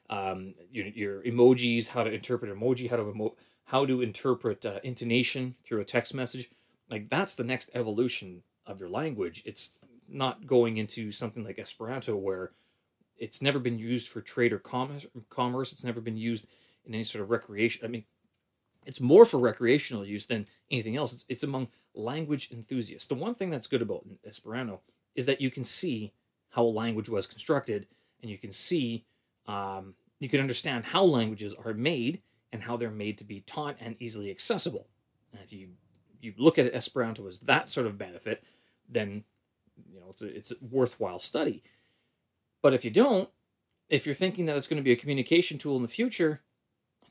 Um, 0.09 0.55
your, 0.71 0.87
your 0.87 1.23
emojis, 1.23 1.89
how 1.89 2.03
to 2.03 2.11
interpret 2.13 2.51
emoji, 2.55 2.89
how 2.89 2.97
to 2.97 3.09
emo- 3.11 3.35
how 3.65 3.85
to 3.85 4.01
interpret 4.01 4.65
uh, 4.65 4.79
intonation 4.83 5.55
through 5.65 5.81
a 5.81 5.85
text 5.85 6.15
message. 6.15 6.51
Like 6.91 7.09
that's 7.09 7.35
the 7.35 7.45
next 7.45 7.71
evolution 7.75 8.43
of 8.67 8.79
your 8.81 8.89
language. 8.89 9.43
It's 9.45 9.73
not 10.09 10.47
going 10.47 10.77
into 10.77 11.11
something 11.11 11.43
like 11.45 11.59
Esperanto 11.59 12.15
where 12.15 12.51
it's 13.17 13.41
never 13.41 13.59
been 13.59 13.79
used 13.79 14.09
for 14.09 14.21
trade 14.21 14.53
or 14.53 14.59
commerce. 14.59 15.05
Commerce. 15.29 15.73
It's 15.73 15.85
never 15.85 16.01
been 16.01 16.17
used 16.17 16.47
in 16.85 16.93
any 16.93 17.03
sort 17.03 17.23
of 17.23 17.29
recreation. 17.29 17.85
I 17.85 17.87
mean, 17.87 18.05
it's 18.85 18.99
more 19.01 19.25
for 19.25 19.39
recreational 19.39 20.05
use 20.05 20.25
than 20.25 20.47
anything 20.69 20.95
else. 20.95 21.13
It's, 21.13 21.25
it's 21.29 21.43
among 21.43 21.69
language 21.93 22.49
enthusiasts. 22.51 23.07
The 23.07 23.15
one 23.15 23.33
thing 23.33 23.49
that's 23.49 23.67
good 23.67 23.81
about 23.81 24.05
Esperanto 24.25 24.81
is 25.15 25.25
that 25.25 25.41
you 25.41 25.51
can 25.51 25.63
see 25.63 26.13
how 26.49 26.63
a 26.63 26.65
language 26.65 27.09
was 27.09 27.27
constructed, 27.27 27.87
and 28.21 28.29
you 28.29 28.37
can 28.37 28.51
see, 28.51 29.05
um, 29.47 29.95
you 30.19 30.29
can 30.29 30.39
understand 30.39 30.85
how 30.85 31.03
languages 31.03 31.53
are 31.53 31.73
made 31.73 32.21
and 32.51 32.63
how 32.63 32.77
they're 32.77 32.91
made 32.91 33.17
to 33.17 33.23
be 33.23 33.41
taught 33.41 33.77
and 33.79 33.95
easily 33.99 34.29
accessible. 34.29 34.87
And 35.31 35.41
if 35.41 35.51
you 35.51 35.69
you 36.21 36.33
look 36.37 36.57
at 36.57 36.73
Esperanto 36.73 37.27
as 37.27 37.39
that 37.39 37.67
sort 37.67 37.85
of 37.85 37.97
benefit, 37.97 38.43
then 38.87 39.23
you 39.91 39.99
know 39.99 40.07
it's 40.09 40.21
a, 40.21 40.27
it's 40.27 40.51
a 40.51 40.55
worthwhile 40.61 41.19
study. 41.19 41.63
But 42.61 42.73
if 42.73 42.85
you 42.85 42.91
don't, 42.91 43.29
if 43.89 44.05
you're 44.05 44.15
thinking 44.15 44.45
that 44.45 44.55
it's 44.55 44.67
going 44.67 44.77
to 44.77 44.83
be 44.83 44.93
a 44.93 44.95
communication 44.95 45.57
tool 45.57 45.75
in 45.75 45.81
the 45.81 45.87
future, 45.87 46.41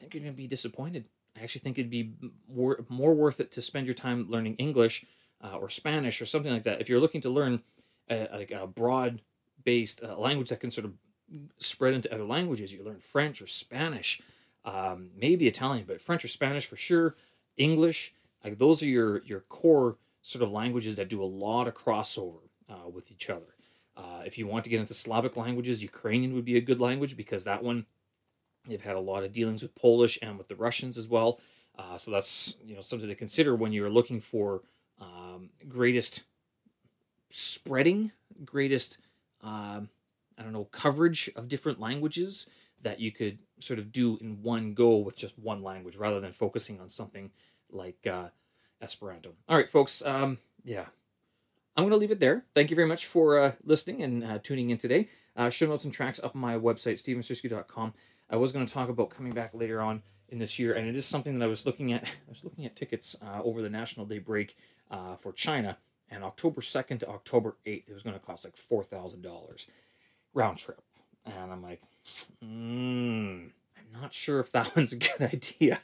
think 0.02 0.14
you're 0.14 0.22
going 0.22 0.34
to 0.34 0.36
be 0.36 0.48
disappointed. 0.48 1.04
I 1.38 1.42
actually 1.42 1.60
think 1.60 1.78
it'd 1.78 1.90
be 1.90 2.12
more, 2.52 2.84
more 2.88 3.14
worth 3.14 3.38
it 3.40 3.52
to 3.52 3.62
spend 3.62 3.86
your 3.86 3.94
time 3.94 4.26
learning 4.28 4.56
English 4.56 5.06
uh, 5.42 5.56
or 5.56 5.70
Spanish 5.70 6.20
or 6.20 6.26
something 6.26 6.52
like 6.52 6.64
that. 6.64 6.80
If 6.80 6.88
you're 6.88 7.00
looking 7.00 7.20
to 7.22 7.30
learn 7.30 7.62
a, 8.10 8.28
like 8.32 8.50
a 8.50 8.66
broad 8.66 9.22
based 9.64 10.02
uh, 10.02 10.18
language 10.18 10.48
that 10.48 10.60
can 10.60 10.70
sort 10.70 10.86
of 10.86 10.94
spread 11.58 11.94
into 11.94 12.12
other 12.12 12.24
languages, 12.24 12.72
you 12.72 12.84
learn 12.84 12.98
French 12.98 13.40
or 13.40 13.46
Spanish, 13.46 14.20
um, 14.64 15.10
maybe 15.16 15.46
Italian, 15.46 15.84
but 15.86 16.00
French 16.00 16.24
or 16.24 16.28
Spanish 16.28 16.66
for 16.66 16.76
sure, 16.76 17.14
English. 17.56 18.12
Like 18.44 18.58
those 18.58 18.82
are 18.82 18.88
your 18.88 19.22
your 19.22 19.40
core 19.40 19.98
sort 20.20 20.42
of 20.42 20.50
languages 20.50 20.96
that 20.96 21.08
do 21.08 21.22
a 21.22 21.24
lot 21.24 21.68
of 21.68 21.74
crossover 21.74 22.40
uh, 22.68 22.88
with 22.92 23.10
each 23.10 23.30
other. 23.30 23.54
Uh, 23.96 24.22
if 24.26 24.36
you 24.36 24.46
want 24.46 24.64
to 24.64 24.70
get 24.70 24.80
into 24.80 24.94
Slavic 24.94 25.36
languages, 25.36 25.82
Ukrainian 25.82 26.34
would 26.34 26.44
be 26.44 26.56
a 26.56 26.60
good 26.60 26.80
language 26.80 27.16
because 27.16 27.44
that 27.44 27.62
one 27.62 27.86
they've 28.66 28.83
had 28.83 28.96
a 28.96 29.01
lot 29.01 29.25
of 29.25 29.33
dealings 29.33 29.62
with 29.62 29.75
Polish 29.75 30.18
and 30.22 30.38
with 30.38 30.48
the 30.48 30.57
Russians 30.57 30.96
as 30.96 31.09
well. 31.09 31.40
Uh, 31.79 31.96
so 31.96 32.11
that's 32.11 32.57
you 32.64 32.75
know 32.75 32.81
something 32.81 33.09
to 33.09 33.14
consider 33.14 33.57
when 33.57 33.72
you're 33.72 33.90
looking 33.90 34.20
for 34.20 34.62
um, 35.01 35.51
greatest 35.68 36.25
spreading, 37.31 38.12
greatest 38.44 38.98
um, 39.42 39.88
I 40.38 40.42
don't 40.42 40.53
know 40.53 40.64
coverage 40.64 41.31
of 41.35 41.48
different 41.48 41.81
languages 41.81 42.48
that 42.83 43.01
you 43.01 43.12
could 43.12 43.38
sort 43.59 43.79
of 43.79 43.92
do 43.92 44.18
in 44.20 44.42
one 44.42 44.75
go 44.75 44.96
with 44.96 45.16
just 45.16 45.38
one 45.38 45.62
language 45.62 45.96
rather 45.96 46.20
than 46.20 46.33
focusing 46.33 46.81
on 46.81 46.88
something 46.88 47.31
like 47.70 48.07
uh, 48.07 48.29
Esperanto. 48.81 49.33
All 49.48 49.57
right, 49.57 49.68
folks. 49.68 50.03
Um, 50.05 50.38
yeah, 50.64 50.87
I'm 51.77 51.85
going 51.85 51.90
to 51.90 51.96
leave 51.96 52.11
it 52.11 52.18
there. 52.18 52.44
Thank 52.55 52.70
you 52.70 52.77
very 52.77 52.88
much 52.88 53.07
for 53.07 53.38
uh, 53.38 53.53
listening 53.64 54.03
and 54.03 54.25
uh, 54.25 54.38
tuning 54.42 54.70
in 54.70 54.79
today. 54.79 55.09
Uh, 55.35 55.48
show 55.48 55.66
notes 55.66 55.85
and 55.85 55.94
tracks 55.94 56.20
up 56.22 56.35
on 56.35 56.40
my 56.40 56.59
website, 56.59 56.94
stevensirski.com. 56.94 57.94
I 58.32 58.36
was 58.36 58.50
going 58.50 58.64
to 58.64 58.72
talk 58.72 58.88
about 58.88 59.10
coming 59.10 59.32
back 59.32 59.50
later 59.52 59.82
on 59.82 60.02
in 60.30 60.38
this 60.38 60.58
year, 60.58 60.72
and 60.72 60.88
it 60.88 60.96
is 60.96 61.04
something 61.04 61.38
that 61.38 61.44
I 61.44 61.48
was 61.48 61.66
looking 61.66 61.92
at. 61.92 62.04
I 62.04 62.30
was 62.30 62.42
looking 62.42 62.64
at 62.64 62.74
tickets 62.74 63.14
uh, 63.22 63.42
over 63.42 63.60
the 63.60 63.68
National 63.68 64.06
Day 64.06 64.18
break 64.18 64.56
uh, 64.90 65.16
for 65.16 65.32
China, 65.32 65.76
and 66.10 66.24
October 66.24 66.62
2nd 66.62 67.00
to 67.00 67.08
October 67.08 67.56
8th, 67.66 67.88
it 67.88 67.92
was 67.92 68.02
going 68.02 68.18
to 68.18 68.24
cost 68.24 68.46
like 68.46 68.56
$4,000 68.56 69.66
round 70.32 70.58
trip. 70.58 70.80
And 71.26 71.52
I'm 71.52 71.62
like, 71.62 71.82
mm, 72.42 73.50
I'm 73.76 74.00
not 74.00 74.14
sure 74.14 74.40
if 74.40 74.50
that 74.52 74.74
one's 74.76 74.92
a 74.92 74.96
good 74.96 75.32
idea. 75.32 75.80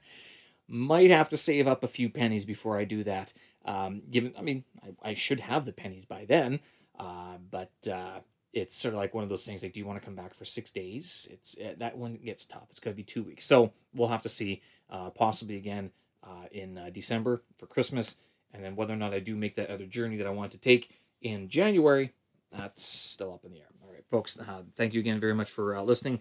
Might 0.66 1.10
have 1.10 1.28
to 1.28 1.36
save 1.36 1.68
up 1.68 1.84
a 1.84 1.88
few 1.88 2.08
pennies 2.08 2.44
before 2.46 2.78
I 2.78 2.84
do 2.84 3.04
that. 3.04 3.32
Um, 3.64 4.02
given, 4.10 4.32
I 4.38 4.42
mean, 4.42 4.64
I, 4.82 5.10
I 5.10 5.14
should 5.14 5.40
have 5.40 5.66
the 5.66 5.72
pennies 5.72 6.06
by 6.06 6.24
then, 6.24 6.60
uh, 6.98 7.36
but 7.50 7.72
uh, 7.90 8.20
it's 8.58 8.76
sort 8.76 8.94
of 8.94 8.98
like 8.98 9.14
one 9.14 9.22
of 9.22 9.28
those 9.28 9.44
things. 9.44 9.62
Like, 9.62 9.72
do 9.72 9.80
you 9.80 9.86
want 9.86 10.00
to 10.00 10.04
come 10.04 10.14
back 10.14 10.34
for 10.34 10.44
six 10.44 10.70
days? 10.70 11.28
It's 11.30 11.56
uh, 11.58 11.74
that 11.78 11.96
one 11.96 12.16
gets 12.16 12.44
tough. 12.44 12.66
It's 12.70 12.80
going 12.80 12.94
to 12.94 12.96
be 12.96 13.04
two 13.04 13.22
weeks, 13.22 13.44
so 13.44 13.72
we'll 13.94 14.08
have 14.08 14.22
to 14.22 14.28
see. 14.28 14.62
Uh, 14.90 15.10
possibly 15.10 15.56
again 15.56 15.90
uh, 16.24 16.46
in 16.50 16.78
uh, 16.78 16.88
December 16.90 17.42
for 17.58 17.66
Christmas, 17.66 18.16
and 18.54 18.64
then 18.64 18.74
whether 18.74 18.94
or 18.94 18.96
not 18.96 19.12
I 19.12 19.18
do 19.18 19.36
make 19.36 19.54
that 19.56 19.68
other 19.68 19.84
journey 19.84 20.16
that 20.16 20.26
I 20.26 20.30
want 20.30 20.50
to 20.52 20.58
take 20.58 20.98
in 21.20 21.50
January, 21.50 22.14
that's 22.50 22.82
still 22.82 23.34
up 23.34 23.44
in 23.44 23.52
the 23.52 23.58
air. 23.58 23.66
All 23.82 23.92
right, 23.92 24.06
folks. 24.08 24.38
thank 24.76 24.94
you 24.94 25.00
again 25.00 25.20
very 25.20 25.34
much 25.34 25.50
for 25.50 25.78
listening. 25.82 26.20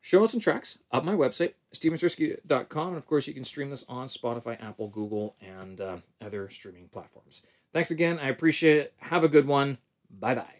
Show 0.00 0.20
notes 0.20 0.34
and 0.34 0.42
tracks 0.42 0.78
up 0.92 1.04
my 1.04 1.12
website, 1.12 1.54
stevensirski.com. 1.74 2.88
And 2.88 2.96
of 2.96 3.06
course, 3.06 3.26
you 3.26 3.34
can 3.34 3.44
stream 3.44 3.70
this 3.70 3.84
on 3.88 4.06
Spotify, 4.06 4.62
Apple, 4.62 4.88
Google, 4.88 5.36
and 5.40 5.80
uh, 5.80 5.96
other 6.20 6.48
streaming 6.48 6.88
platforms. 6.88 7.42
Thanks 7.72 7.90
again. 7.90 8.18
I 8.18 8.28
appreciate 8.28 8.76
it. 8.76 8.94
Have 8.98 9.24
a 9.24 9.28
good 9.28 9.46
one. 9.46 9.78
Bye 10.10 10.34
bye. 10.34 10.57